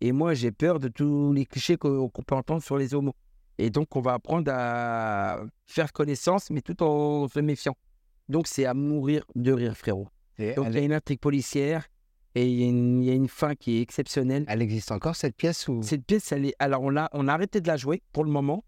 [0.00, 3.14] et moi, j'ai peur de tous les clichés qu'on peut entendre sur les homos.
[3.58, 7.76] Et donc, on va apprendre à faire connaissance, mais tout en se méfiant.
[8.28, 10.08] Donc, c'est à mourir de rire, frérot.
[10.38, 11.88] donc, il y a une intrigue policière
[12.36, 14.44] et il y, a une, fin qui est exceptionnelle.
[14.46, 15.82] Elle existe encore, cette pièce ou...
[15.82, 16.54] Cette pièce, elle est...
[16.58, 18.62] Alors, on a, on a arrêté de la jouer pour le moment,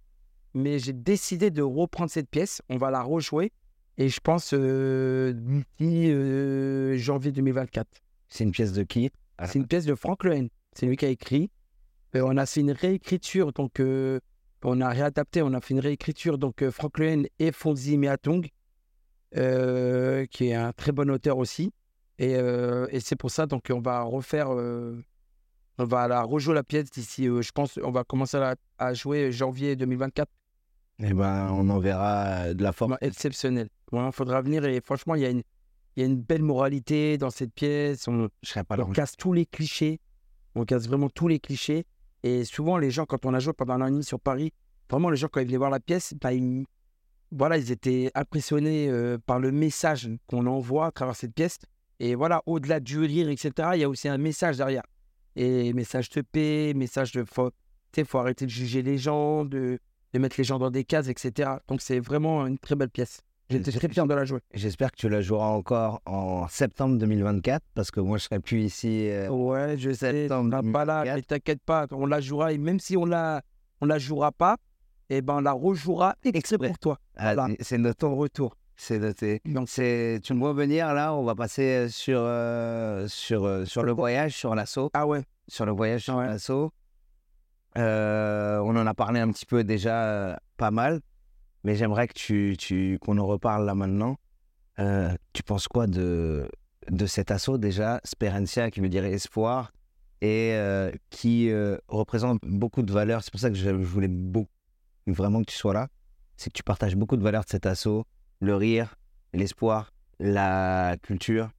[0.54, 2.62] mais j'ai décidé de reprendre cette pièce.
[2.70, 3.52] On va la rejouer
[3.98, 7.86] et je pense euh, d'ici euh, janvier 2024.
[8.28, 9.10] C'est une pièce de qui?
[9.44, 10.48] C'est une pièce de Frank Lehen.
[10.72, 11.50] C'est lui qui a écrit.
[12.14, 13.80] Et on a fait une réécriture, donc...
[13.80, 14.18] Euh,
[14.64, 16.38] on a réadapté, on a fait une réécriture.
[16.38, 18.48] Donc, euh, Frank Lehen et Fonzi Meatong,
[19.36, 21.72] euh, qui est un très bon auteur aussi.
[22.18, 26.64] Et, euh, et c'est pour ça, donc, on va refaire, on va la rejouer la
[26.64, 28.38] pièce d'ici, je pense, on va commencer
[28.78, 30.28] à, jouer janvier 2024.
[31.00, 33.68] Eh ben, on en verra de la forme exceptionnelle.
[33.92, 35.42] Il faudra venir et franchement, il y a une,
[35.98, 38.06] il y a une belle moralité dans cette pièce.
[38.06, 38.28] On,
[38.68, 40.00] pas on casse tous les clichés.
[40.54, 41.86] On casse vraiment tous les clichés.
[42.22, 44.52] Et souvent, les gens, quand on a joué pendant un an et demi sur Paris,
[44.90, 46.66] vraiment, les gens, quand ils venaient voir la pièce, bah, ils,
[47.32, 51.58] voilà, ils étaient impressionnés euh, par le message qu'on envoie à travers cette pièce.
[52.00, 54.84] Et voilà, au-delà du rire, etc., il y a aussi un message derrière.
[55.36, 57.50] Et message de paix, message de faut,
[58.06, 59.78] faut arrêter de juger les gens, de,
[60.12, 61.50] de mettre les gens dans des cases, etc.
[61.68, 63.20] Donc, c'est vraiment une très belle pièce.
[63.50, 64.40] J'étais très fier de la jouer.
[64.52, 68.62] J'espère que tu la joueras encore en septembre 2024 parce que moi je serai plus
[68.62, 69.08] ici.
[69.08, 70.28] Euh, ouais, je sais.
[70.28, 73.40] Pas là, mais t'inquiète pas, on la jouera et même si on la,
[73.80, 74.58] on la jouera pas,
[75.08, 76.98] eh ben on la rejouera exprès pour toi.
[77.16, 78.54] Ah, C'est notre retour.
[78.80, 79.42] C'est noté.
[79.44, 83.82] Donc c'est, tu me vois venir là, on va passer euh, sur euh, sur sur
[83.82, 84.90] le voyage, sur l'assaut.
[84.94, 85.22] Ah ouais.
[85.48, 86.72] Sur le voyage, sur l'assaut.
[87.76, 87.80] on
[88.76, 91.00] en a parlé un petit peu déjà, pas mal.
[91.64, 94.16] Mais j'aimerais que tu, tu, qu'on en reparle là maintenant.
[94.78, 96.48] Euh, tu penses quoi de,
[96.90, 99.72] de cet assaut déjà, Sperencia, qui veut dire espoir,
[100.20, 103.22] et euh, qui euh, représente beaucoup de valeurs.
[103.22, 104.50] C'est pour ça que je, voulais beaucoup,
[105.06, 105.88] vraiment que tu sois là.
[106.36, 108.04] C'est que tu partages beaucoup de valeurs de cet assaut,
[108.40, 108.96] le rire,
[109.32, 111.50] l'espoir, la culture.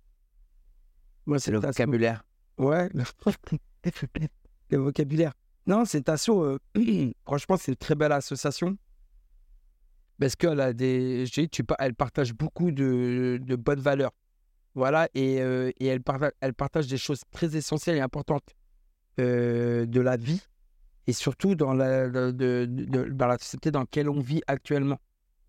[1.26, 2.24] Moi, c'est le vocabulaire.
[2.58, 2.90] Ouais,
[4.70, 5.34] le vocabulaire.
[5.68, 6.58] Non, cet assaut,
[7.26, 8.78] franchement, c'est une très belle association
[10.20, 14.12] parce qu'elle a des, tu, elle partage beaucoup de, de bonnes valeurs.
[14.76, 18.56] Voilà, et, euh, et elle, partage, elle partage des choses très essentielles et importantes
[19.20, 20.42] euh, de la vie
[21.08, 25.00] et surtout dans la, de, de, dans la société dans laquelle on vit actuellement.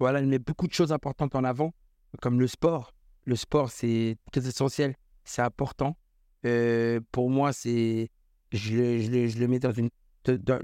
[0.01, 1.75] Voilà, elle met beaucoup de choses importantes en avant,
[2.23, 2.95] comme le sport.
[3.27, 4.95] Le sport, c'est très essentiel,
[5.25, 5.97] c'est important.
[6.47, 8.09] Euh, pour moi, c'est,
[8.51, 9.91] je, je, je, le mets dans, une,
[10.25, 10.59] dans,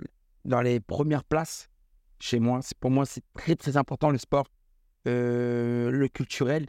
[0.47, 1.69] dans les premières places
[2.19, 2.61] chez moi.
[2.81, 4.47] Pour moi, c'est très, très important le sport.
[5.07, 6.67] Euh, le culturel,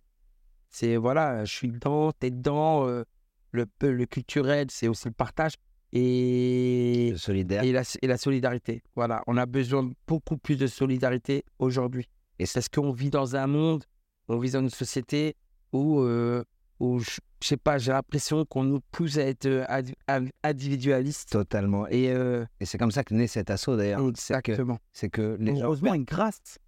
[0.70, 2.86] c'est voilà, je suis dedans, t'es dedans.
[2.86, 3.04] Euh,
[3.52, 5.54] le, le culturel, c'est aussi le partage.
[5.94, 7.64] Et, solidaire.
[7.64, 8.84] Et, la, et la solidarité.
[8.94, 12.10] Voilà, on a besoin de beaucoup plus de solidarité aujourd'hui.
[12.40, 13.84] Et c'est ce qu'on vit dans un monde,
[14.28, 15.36] on vit dans une société
[15.72, 16.44] où euh,
[16.80, 21.32] où je, sais pas, j'ai l'impression qu'on nous pousse à être euh, individualiste.
[21.32, 21.88] Totalement.
[21.88, 24.08] Et, euh, et c'est comme ça que naît cet assaut d'ailleurs.
[24.08, 24.78] Exactement.
[24.94, 26.60] C'est que, les Heureusement, une grâce.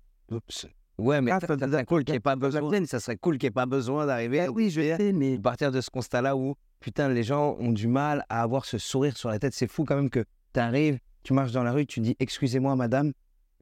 [0.97, 2.85] Ouais, mais ça, serait cool qu'il n'y ait pas besoin.
[2.85, 4.41] Ça serait cool qu'il ait pas besoin d'arriver.
[4.41, 7.71] Ah oui, je sais, mais à partir de ce constat-là où putain, les gens ont
[7.71, 9.53] du mal à avoir ce sourire sur la tête.
[9.53, 12.75] C'est fou quand même que tu arrives, tu marches dans la rue, tu dis excusez-moi,
[12.75, 13.13] madame.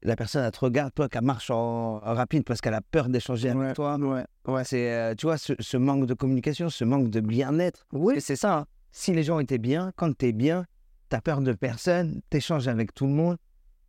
[0.04, 3.10] La personne, elle te regarde, toi, qu'elle marche en, en rapide parce qu'elle a peur
[3.10, 3.98] d'échanger avec toi.
[3.98, 4.64] Ouais, ouais.
[4.64, 7.86] C'est, euh, tu vois, ce, ce manque de communication, ce manque de bien-être.
[7.92, 8.22] Oui.
[8.22, 8.58] C'est ça.
[8.60, 8.66] hein.
[8.92, 10.66] Si les gens étaient bien, quand tu es bien,
[11.10, 13.38] tu peur de personne, tu échanges avec tout le monde.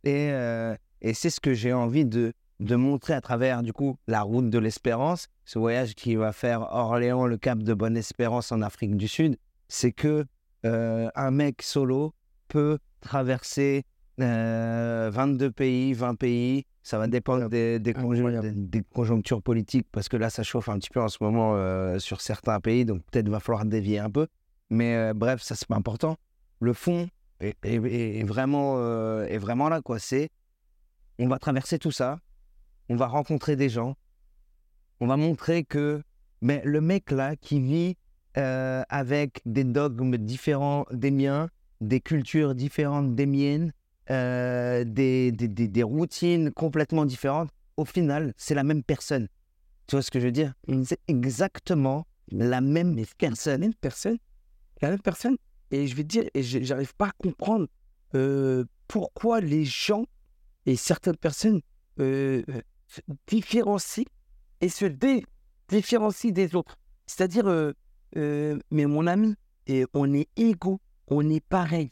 [0.03, 3.97] Et, euh, et c'est ce que j'ai envie de, de montrer à travers, du coup,
[4.07, 8.61] la route de l'espérance, ce voyage qui va faire Orléans, le cap de Bonne-Espérance en
[8.61, 9.37] Afrique du Sud.
[9.67, 10.25] C'est que
[10.65, 12.13] euh, un mec solo
[12.47, 13.83] peut traverser
[14.21, 16.65] euh, 22 pays, 20 pays.
[16.83, 18.53] Ça va dépendre des, des, conjonctures, Incroyable.
[18.69, 21.55] des- des conjonctures politiques parce que là, ça chauffe un petit peu en ce moment
[21.55, 22.85] euh, sur certains pays.
[22.85, 24.27] Donc peut-être va falloir dévier un peu.
[24.69, 26.15] Mais euh, bref, ça, c'est pas important.
[26.59, 27.07] Le fond
[27.39, 29.81] est, est- est- est vraiment, euh, est vraiment là.
[29.81, 29.99] quoi.
[29.99, 30.29] C'est
[31.19, 32.19] on va traverser tout ça.
[32.89, 33.95] On va rencontrer des gens.
[34.99, 36.01] On va montrer que
[36.41, 37.97] mais le mec là qui vit
[38.35, 41.49] avec des dogmes différents des miens,
[41.81, 43.73] des cultures différentes des miennes,
[44.11, 49.27] euh, des, des, des- des routines complètement différentes, au final, c'est la même personne.
[49.87, 50.53] Tu vois ce que je veux dire?
[50.85, 53.61] C'est exactement la même la personne.
[53.61, 54.17] même personne,
[54.81, 55.37] la même personne.
[55.71, 57.67] Et je vais te dire, et je- j'arrive pas à comprendre
[58.15, 60.05] euh, pourquoi les gens
[60.65, 61.61] et certaines personnes
[61.99, 62.43] euh,
[62.87, 64.05] se différencient
[64.61, 65.25] et se dé-
[65.67, 66.75] différencient des autres.
[67.05, 67.73] C'est-à-dire, euh,
[68.71, 69.35] mais mon ami,
[69.67, 71.89] et on est égaux, on est pareil.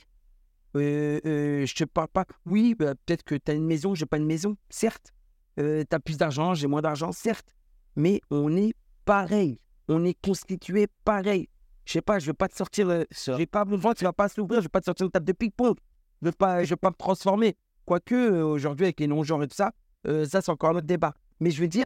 [0.77, 2.25] Euh, euh, je te parle pas.
[2.45, 5.13] Oui, bah, peut-être que tu as une maison, j'ai pas une maison, certes.
[5.57, 7.47] tu as plus d'argent, j'ai moins d'argent, certes.
[7.95, 8.73] Mais on est
[9.05, 9.59] pareil.
[9.87, 11.47] On est constitué pareil.
[11.85, 12.89] Je sais pas, je vais pas te sortir.
[12.89, 15.11] euh, Ça- j'ai pas besoin, tu vas pas s'ouvrir, je vais pas te sortir une
[15.11, 15.75] table de ping-pong.
[16.21, 17.55] Je vais pas, je vais pas me transformer.
[17.85, 19.71] Quoique, euh, aujourd'hui, avec les non-genres et tout ça,
[20.07, 21.13] euh, ça, c'est encore un autre débat.
[21.39, 21.85] Mais je veux dire,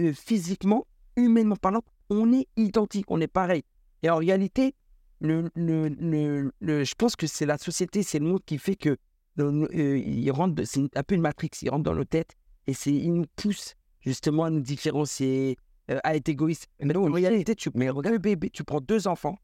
[0.00, 3.62] euh, physiquement, humainement parlant, on est identique, on est pareil.
[4.02, 4.74] Et en réalité,
[5.20, 8.76] le, le, le- le- je pense que c'est la société, c'est le monde qui fait
[8.76, 8.96] que
[9.38, 12.34] euh, c'est un peu une matrix, il rentre dans nos têtes
[12.66, 15.56] et c'est, il nous pousse justement à nous différencier,
[15.90, 16.66] euh, à être égoïste.
[16.80, 19.38] Mais non, en réalité, tu, mais regarde le bébé, tu prends deux enfants,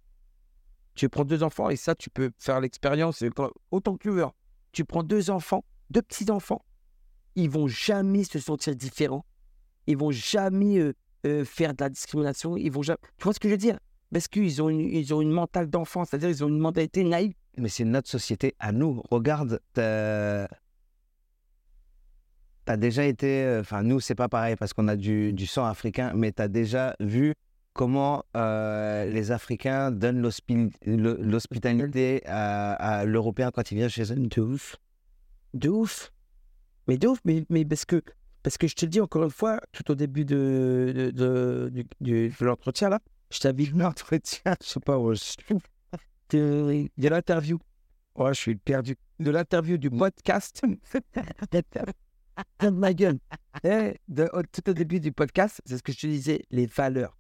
[0.95, 3.31] tu prends deux enfants et ça, tu peux faire l'expérience euh,
[3.71, 4.25] autant que tu veux.
[4.25, 4.33] hein.
[4.73, 6.65] Tu prends deux enfants, deux petits enfants,
[7.37, 9.25] ils vont jamais se sentir différents,
[9.87, 10.79] ils vont jamais
[11.27, 12.99] euh, faire de la discrimination, ils vont jamais.
[13.19, 13.79] Tu vois ce que je veux dire?
[14.15, 17.33] Parce qu'ils ont une, ils ont une mentale d'enfant, c'est-à-dire ils ont une mentalité naïve.
[17.59, 19.03] Mais c'est notre société à nous.
[19.11, 20.47] Regarde, t'as
[22.69, 23.43] as déjà été.
[23.43, 26.41] euh, Enfin, nous, c'est pas pareil parce qu'on a du, du sang africain, mais tu
[26.43, 27.35] as déjà vu
[27.73, 30.23] comment euh, les Africains donnent
[30.87, 34.17] l'hospitalité à, à l'Européen quand il vient chez eux.
[34.17, 34.77] De ouf.
[35.55, 36.13] De ouf.
[36.87, 38.01] Mais de ouf, mais, mais parce, que,
[38.45, 41.85] parce que je te le dis encore une fois, tout au début de, de, de,
[42.01, 43.01] de l'entretien, là,
[43.31, 45.55] je t'avais dit l'entretien, je sais pas, ouais, je-
[46.31, 47.59] de, l'interview.
[48.17, 48.97] Ouais, je suis perdu.
[49.19, 50.63] De l'interview du podcast.
[52.61, 53.19] de ma gueule.
[53.65, 57.17] Eh, de- tout au début du podcast, c'est ce que je te disais, les valeurs.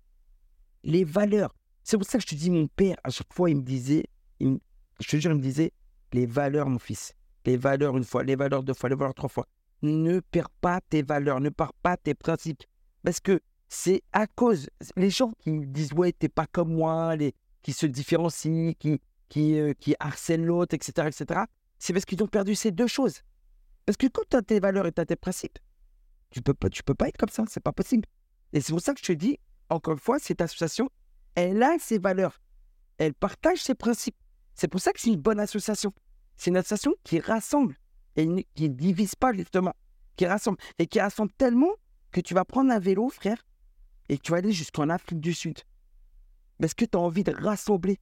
[0.82, 1.54] Les valeurs.
[1.82, 4.04] C'est pour ça que je te dis, mon père, à chaque fois, il me disait,
[4.40, 4.60] il me-
[5.00, 5.72] je te jure, il me disait,
[6.12, 7.14] les valeurs, mon fils.
[7.46, 9.46] Les valeurs une fois, les valeurs deux fois, les valeurs trois fois.
[9.82, 12.62] Ne perds pas tes valeurs, ne perds pas tes principes.
[13.02, 13.40] Parce que
[13.74, 17.16] c'est à cause, les gens qui disent, ouais, t'es pas comme moi,
[17.60, 21.40] qui se différencient, qui, qui, euh, harcèlent l'autre, etc., etc.,
[21.78, 23.22] c'est parce qu'ils ont perdu ces deux choses.
[23.84, 25.58] Parce que quand tu as tes valeurs et tu as tes principes,
[26.30, 28.06] tu peux pas, tu peux pas être comme ça, c'est pas possible.
[28.52, 30.88] Et c'est pour ça que je te dis, encore une fois, cette association,
[31.34, 32.40] elle a ses valeurs,
[32.98, 34.16] elle partage ses principes.
[34.54, 35.92] C'est pour ça que c'est une bonne association.
[36.36, 37.76] C'est une association qui rassemble
[38.14, 39.74] et qui ne divise pas justement,
[40.16, 41.72] qui rassemble et qui rassemble tellement
[42.12, 43.44] que tu vas prendre un vélo, frère,
[44.08, 45.60] et que tu vas aller jusqu'en Afrique du Sud.
[46.60, 47.98] Parce que tu as envie de rassembler,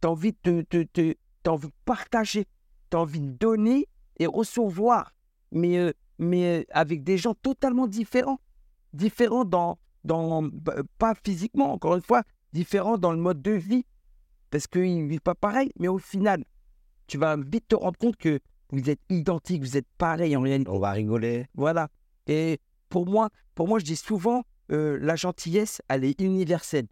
[0.00, 1.16] tu as envie de, de, de-
[1.46, 2.46] envie de partager,
[2.90, 3.88] tu as envie de donner
[4.18, 5.12] et recevoir,
[5.52, 8.40] mais, euh, mais euh, avec des gens totalement différents.
[8.92, 12.22] Différents dans, dans, bah, pas physiquement, encore une fois,
[12.52, 13.84] différents dans le mode de vie.
[14.50, 16.44] Parce qu'ils ne vivent pas pareil, mais au final,
[17.06, 20.70] tu vas vite te rendre compte que vous êtes identiques, vous êtes pareils en réalité.
[20.70, 21.46] On va rigoler.
[21.54, 21.88] Voilà.
[22.26, 26.86] Et pour moi, pour moi, je dis souvent, euh, la gentillesse, elle est universelle.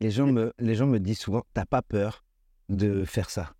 [0.00, 2.24] Les gens me, les gens me disent souvent, t'as pas peur
[2.68, 3.54] de faire ça.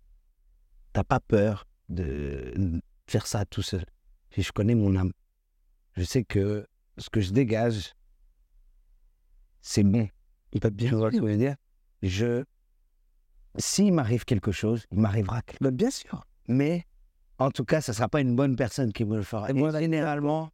[0.91, 3.85] T'as pas peur de faire ça tout seul.
[4.31, 5.11] Si je connais mon âme,
[5.95, 7.93] je sais que ce que je dégage,
[9.61, 10.07] c'est bon.
[10.51, 11.55] Il va bien Tu vois ce que je veux dire
[12.01, 12.43] Je,
[13.57, 15.41] s'il m'arrive quelque chose, il m'arrivera.
[15.41, 16.25] quelque- Bah, bien sûr.
[16.47, 16.85] Mais
[17.39, 19.49] en tout cas, ça sera pas une bonne personne qui me le fera.
[19.49, 20.51] Et généralement,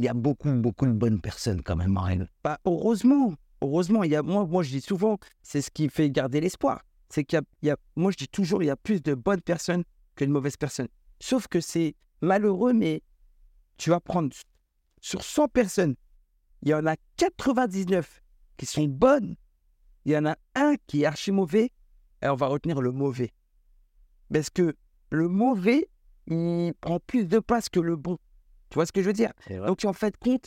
[0.00, 1.98] il y a beaucoup, beaucoup de bonnes personnes quand même.
[2.42, 6.40] Bah, heureusement, heureusement, il y a, moi, je dis souvent, c'est ce qui fait garder
[6.40, 6.80] l'espoir.
[7.10, 9.42] C'est qu'il y y a- moi, je dis toujours, il y a plus de bonnes
[9.42, 9.84] personnes
[10.16, 10.88] que de mauvaises personnes.
[11.20, 13.02] Sauf que c'est malheureux, mais
[13.76, 14.34] tu vas prendre
[15.02, 15.96] sur 100 personnes,
[16.62, 18.22] il y en a 99
[18.56, 19.36] qui sont bonnes,
[20.06, 21.72] il y en a un qui est archi mauvais,
[22.22, 23.32] et on va retenir le mauvais.
[24.32, 24.74] Parce que
[25.10, 25.90] le mauvais,
[26.26, 28.16] il prend plus de place que le bon.
[28.70, 29.32] Tu vois ce que je veux dire?
[29.48, 30.46] Donc, tu en fais compte,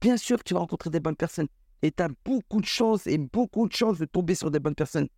[0.00, 1.48] bien sûr que tu vas rencontrer des bonnes personnes.
[1.82, 4.74] Et tu as beaucoup de chance et beaucoup de chance de tomber sur des bonnes
[4.74, 5.08] personnes.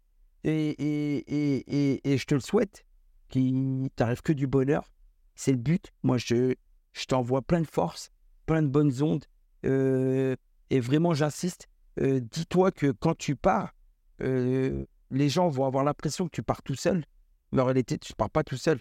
[0.45, 2.85] Et, et, et, et je te le souhaite,
[3.29, 4.93] qu'il t'arrive que du bonheur.
[5.35, 5.91] C'est le but.
[6.03, 6.55] Moi, je,
[6.93, 8.11] je t'envoie plein de force,
[8.47, 9.25] plein de bonnes ondes.
[9.65, 10.37] Euh,
[10.71, 11.69] et vraiment, j'insiste,
[12.01, 13.73] euh, dis-toi que quand tu pars,
[14.21, 17.05] euh, les gens vont avoir l'impression que tu pars tout seul.
[17.51, 18.79] Mais en réalité, tu ne pars pas tout seul.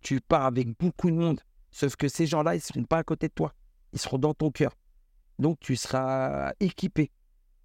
[0.00, 1.40] Tu pars avec beaucoup de monde.
[1.72, 3.54] Sauf que ces gens-là, ils ne seront pas à côté de toi.
[3.92, 4.76] Ils seront dans ton cœur.
[5.38, 7.10] Donc, tu seras équipé.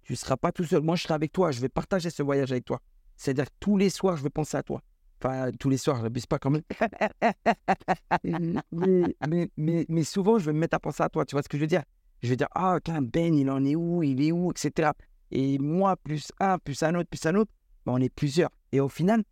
[0.02, 0.82] Tu ne seras pas tout seul.
[0.82, 1.50] Moi, je serai avec toi.
[1.52, 2.80] Je vais partager ce voyage avec toi.
[3.16, 4.82] C'est-à-dire que tous les soirs, je vais penser à toi.
[5.20, 6.62] Enfin, tous les soirs, je n'abuse pas quand même.
[8.24, 11.24] mais, mais, mais, souvent, je vais me mettre à penser à toi.
[11.24, 11.82] Tu vois ce que je veux dire?
[12.22, 14.02] Je vais dire, ah, Ben, il en est où?
[14.02, 14.50] Il est où?
[14.50, 14.90] Etc.
[15.30, 17.52] Et moi, plus un, plus un autre, plus un autre,
[17.84, 18.50] ben, on est plusieurs.
[18.72, 19.24] Et au final,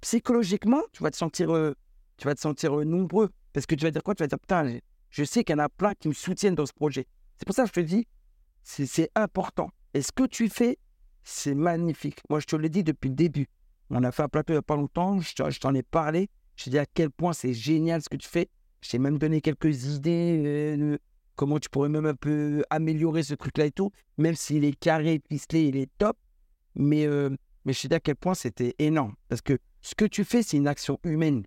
[0.00, 1.74] psychologiquement, tu vas te sentir, euh,
[2.16, 3.30] tu vas te sentir euh, nombreux.
[3.52, 4.14] Parce que tu vas dire quoi?
[4.14, 4.78] Tu vas dire, putain,
[5.10, 7.06] je sais qu'il y en a plein qui me soutiennent dans ce projet.
[7.36, 8.06] C'est pour ça que je te dis,
[8.62, 9.70] c'est important.
[9.94, 10.78] Et ce que tu fais,
[11.22, 12.20] c'est magnifique.
[12.28, 13.48] Moi, je te l'ai dit depuis le début.
[13.90, 16.28] On a fait un plateau il n'y a pas longtemps, je t'en ai parlé.
[16.56, 18.48] Je t'ai dit à quel point c'est génial ce que tu fais.
[18.80, 20.98] Je t'ai même donné quelques idées euh,
[21.36, 23.90] comment tu pourrais même un peu améliorer ce truc-là et tout.
[24.18, 26.16] Même s'il est carré, ficelé, il est top.
[26.74, 27.30] Mais, euh,
[27.64, 29.14] mais je t'ai dit à quel point c'était énorme.
[29.28, 31.44] Parce que ce que tu fais, c'est une action humaine.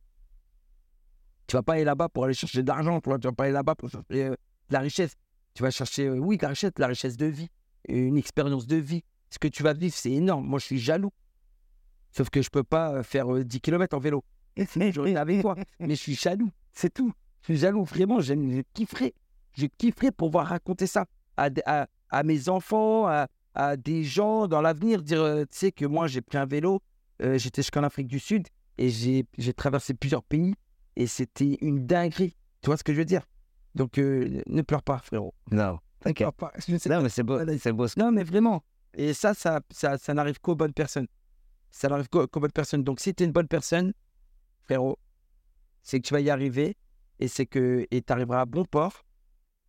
[1.52, 3.76] Tu vas pas aller là-bas pour aller chercher de l'argent, tu vas pas aller là-bas
[3.76, 5.18] pour chercher euh, de la richesse.
[5.54, 7.50] Tu vas chercher, oui, de la richesse, la richesse de vie,
[7.90, 9.04] une expérience de vie.
[9.30, 10.48] Ce que tu vas vivre, c'est énorme.
[10.48, 11.12] Moi, je suis jaloux.
[12.14, 14.24] Sauf que je peux pas euh, faire 10 euh, km en vélo.
[14.56, 15.56] Je avec toi.
[15.82, 16.52] Mais je suis jaloux.
[16.72, 17.12] C'est tout.
[17.42, 17.84] Je suis jaloux.
[17.84, 19.14] Vraiment, je, kifferais.
[19.52, 25.02] Je kifferais pouvoir raconter ça à, mes enfants, à, des gens dans l'avenir.
[25.02, 26.82] Dire, euh, tu sais, que moi, j'ai pris un vélo.
[27.20, 28.48] J'étais jusqu'en Afrique du Sud
[28.78, 30.56] et j'ai traversé plusieurs pays.
[30.96, 32.36] Et c'était une dinguerie.
[32.62, 33.28] Tu vois ce que je veux dire?
[33.76, 35.34] Donc, ne pleure pas, frérot.
[35.52, 35.80] Non.
[36.06, 36.52] Ne pleure pas.
[36.88, 37.40] Non, mais c'est beau.
[37.58, 37.88] C'est beau.
[37.98, 38.64] Non, mais vraiment.
[38.94, 41.08] Et ça, ça, ça, ça n'arrive qu'aux bonnes personnes
[41.72, 42.84] ça n'arrive qu'aux bonnes personnes.
[42.84, 43.94] Donc, si tu es une bonne personne,
[44.64, 45.00] frérot,
[45.82, 46.78] c'est que tu vas y arriver
[47.20, 49.06] et c'est que tu arriveras à bon port.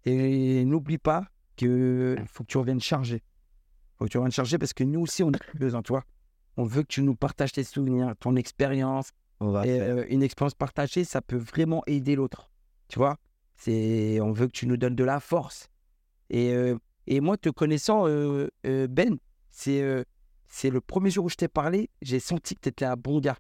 [0.05, 3.23] Et n'oublie pas qu'il faut que tu reviennes charger.
[3.97, 6.05] faut que tu reviennes charger parce que nous aussi, on a besoin, tu vois.
[6.57, 9.11] On veut que tu nous partages tes souvenirs, ton expérience.
[9.43, 12.51] Euh, une expérience partagée, ça peut vraiment aider l'autre.
[12.89, 13.17] Tu vois?
[13.57, 15.69] C'est On veut que tu nous donnes de la force.
[16.31, 16.77] Et, euh,
[17.07, 19.19] et moi, te connaissant, euh, Ben,
[19.51, 20.05] c'est
[20.49, 23.21] c'est le premier jour où je t'ai parlé, j'ai senti que tu étais un bon
[23.21, 23.39] gars.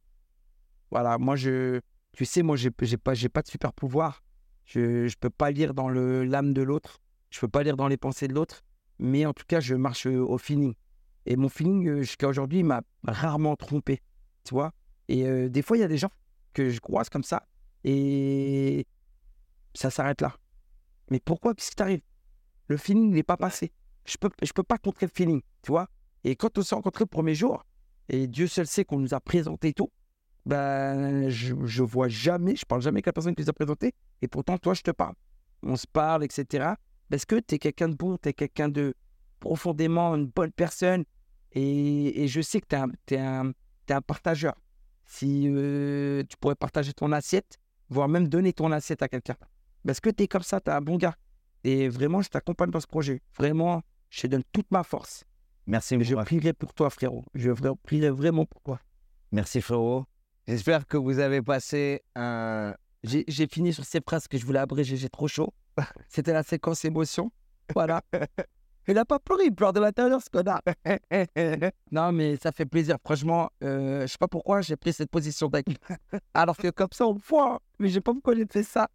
[0.91, 1.81] Voilà, moi, je,
[2.13, 4.23] tu sais, moi, j'ai pas, pas de super pouvoir.
[4.65, 7.01] Je ne peux pas lire dans l'âme de l'autre.
[7.29, 8.63] Je peux pas lire dans les pensées de l'autre.
[8.99, 10.75] Mais en tout cas, je marche au feeling.
[11.27, 14.01] Et mon feeling, jusqu'à aujourd'hui, m'a rarement trompé.
[14.45, 14.73] Tu vois?
[15.13, 16.11] Et euh, des fois, il y a des gens
[16.55, 17.47] que je croise comme ça.
[17.85, 18.87] Et
[19.75, 20.35] ça s'arrête là.
[21.11, 21.55] Mais pourquoi?
[21.55, 22.01] Qu'est-ce qui t'arrive?
[22.69, 23.73] Le feeling n'est pas passé.
[24.07, 25.43] Je peux, je peux pas contrer le feeling.
[25.61, 25.91] Tu vois?
[26.25, 27.63] Et quand on s'est rencontrés le premier jour,
[28.09, 29.93] et Dieu seul sait qu'on nous a présenté tout,
[30.47, 33.93] ben, je, je vois jamais, je parle jamais avec la personne qui nous a présenté,
[34.23, 35.15] et pourtant, toi, je te parle.
[35.63, 36.71] On se parle, etc.
[37.11, 38.95] Parce que tu es quelqu'un de bon, tu es quelqu'un de
[39.41, 41.05] profondément une bonne personne,
[41.53, 42.67] et, je sais que
[43.07, 43.53] tu es, un
[44.07, 44.55] partageur.
[45.05, 49.37] Si euh, tu pourrais partager ton assiette, voire même donner ton assiette à quelqu'un.
[49.87, 51.17] Parce que tu es comme ça, tu es un bon gars.
[51.65, 53.21] Et vraiment, je t'accompagne dans ce projet.
[53.37, 55.25] Vraiment, je te donne toute ma force.
[55.67, 55.97] Merci.
[56.03, 57.25] Je prierai pour toi, frérot.
[57.35, 57.51] Je
[57.85, 58.81] prierai vraiment pour toi.
[59.31, 60.05] Merci, frérot.
[60.47, 62.75] J'espère que vous avez passé un.
[63.05, 65.53] J'ai fini sur ces phrases que je voulais abréger, j'ai trop chaud.
[66.09, 67.33] C'était la séquence émotion.
[67.75, 68.03] Voilà.
[68.89, 70.61] Il n'a pas pleuré, il pleure de l'intérieur, ce connard.
[71.93, 72.97] non, mais ça fait plaisir.
[73.05, 75.67] Franchement, euh, je sais pas pourquoi j'ai pris cette position avec.
[76.35, 77.61] Alors que comme ça, on voit.
[77.79, 78.89] Mais je sais pas pourquoi j'ai fait ça.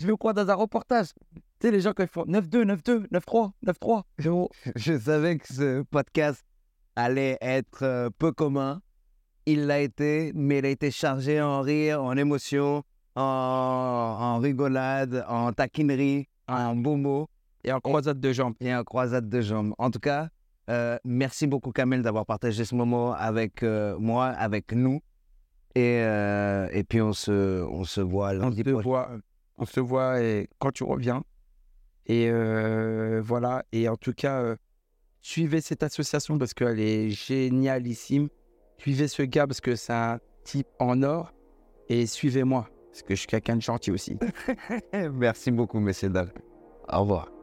[0.00, 1.08] Je me crois dans un reportage.
[1.34, 4.02] Tu sais, les gens, quand ils font 9-2, 9-2, 9-3, 9-3.
[4.76, 6.44] Je, savais que ce podcast
[6.96, 8.80] allait être euh, peu commun.
[9.44, 12.82] Il l'a été, mais il a été chargé en rire, en émotion,
[13.14, 17.28] en, rigolade, en taquinerie, en beaux mots.
[17.66, 18.54] Et en croisade de jambes.
[18.60, 19.74] Et en croisade de jambes.
[19.76, 20.28] En tout cas,
[20.70, 25.00] euh, merci beaucoup, Kamel, d'avoir partagé ce moment avec euh, moi, avec nous.
[25.74, 29.10] Et, et puis, on se, on se voit lundi on se voit,
[29.58, 31.22] on se voit et quand tu reviens.
[32.06, 33.64] Et euh, voilà.
[33.72, 34.56] Et en tout cas, euh,
[35.20, 38.28] suivez cette association parce qu'elle est génialissime.
[38.78, 41.32] Suivez ce gars parce que c'est un type en or.
[41.88, 42.68] Et suivez-moi.
[42.90, 44.16] parce que je suis quelqu'un de gentil aussi.
[45.12, 46.30] Merci beaucoup, messieurs dames.
[46.88, 47.35] Au revoir.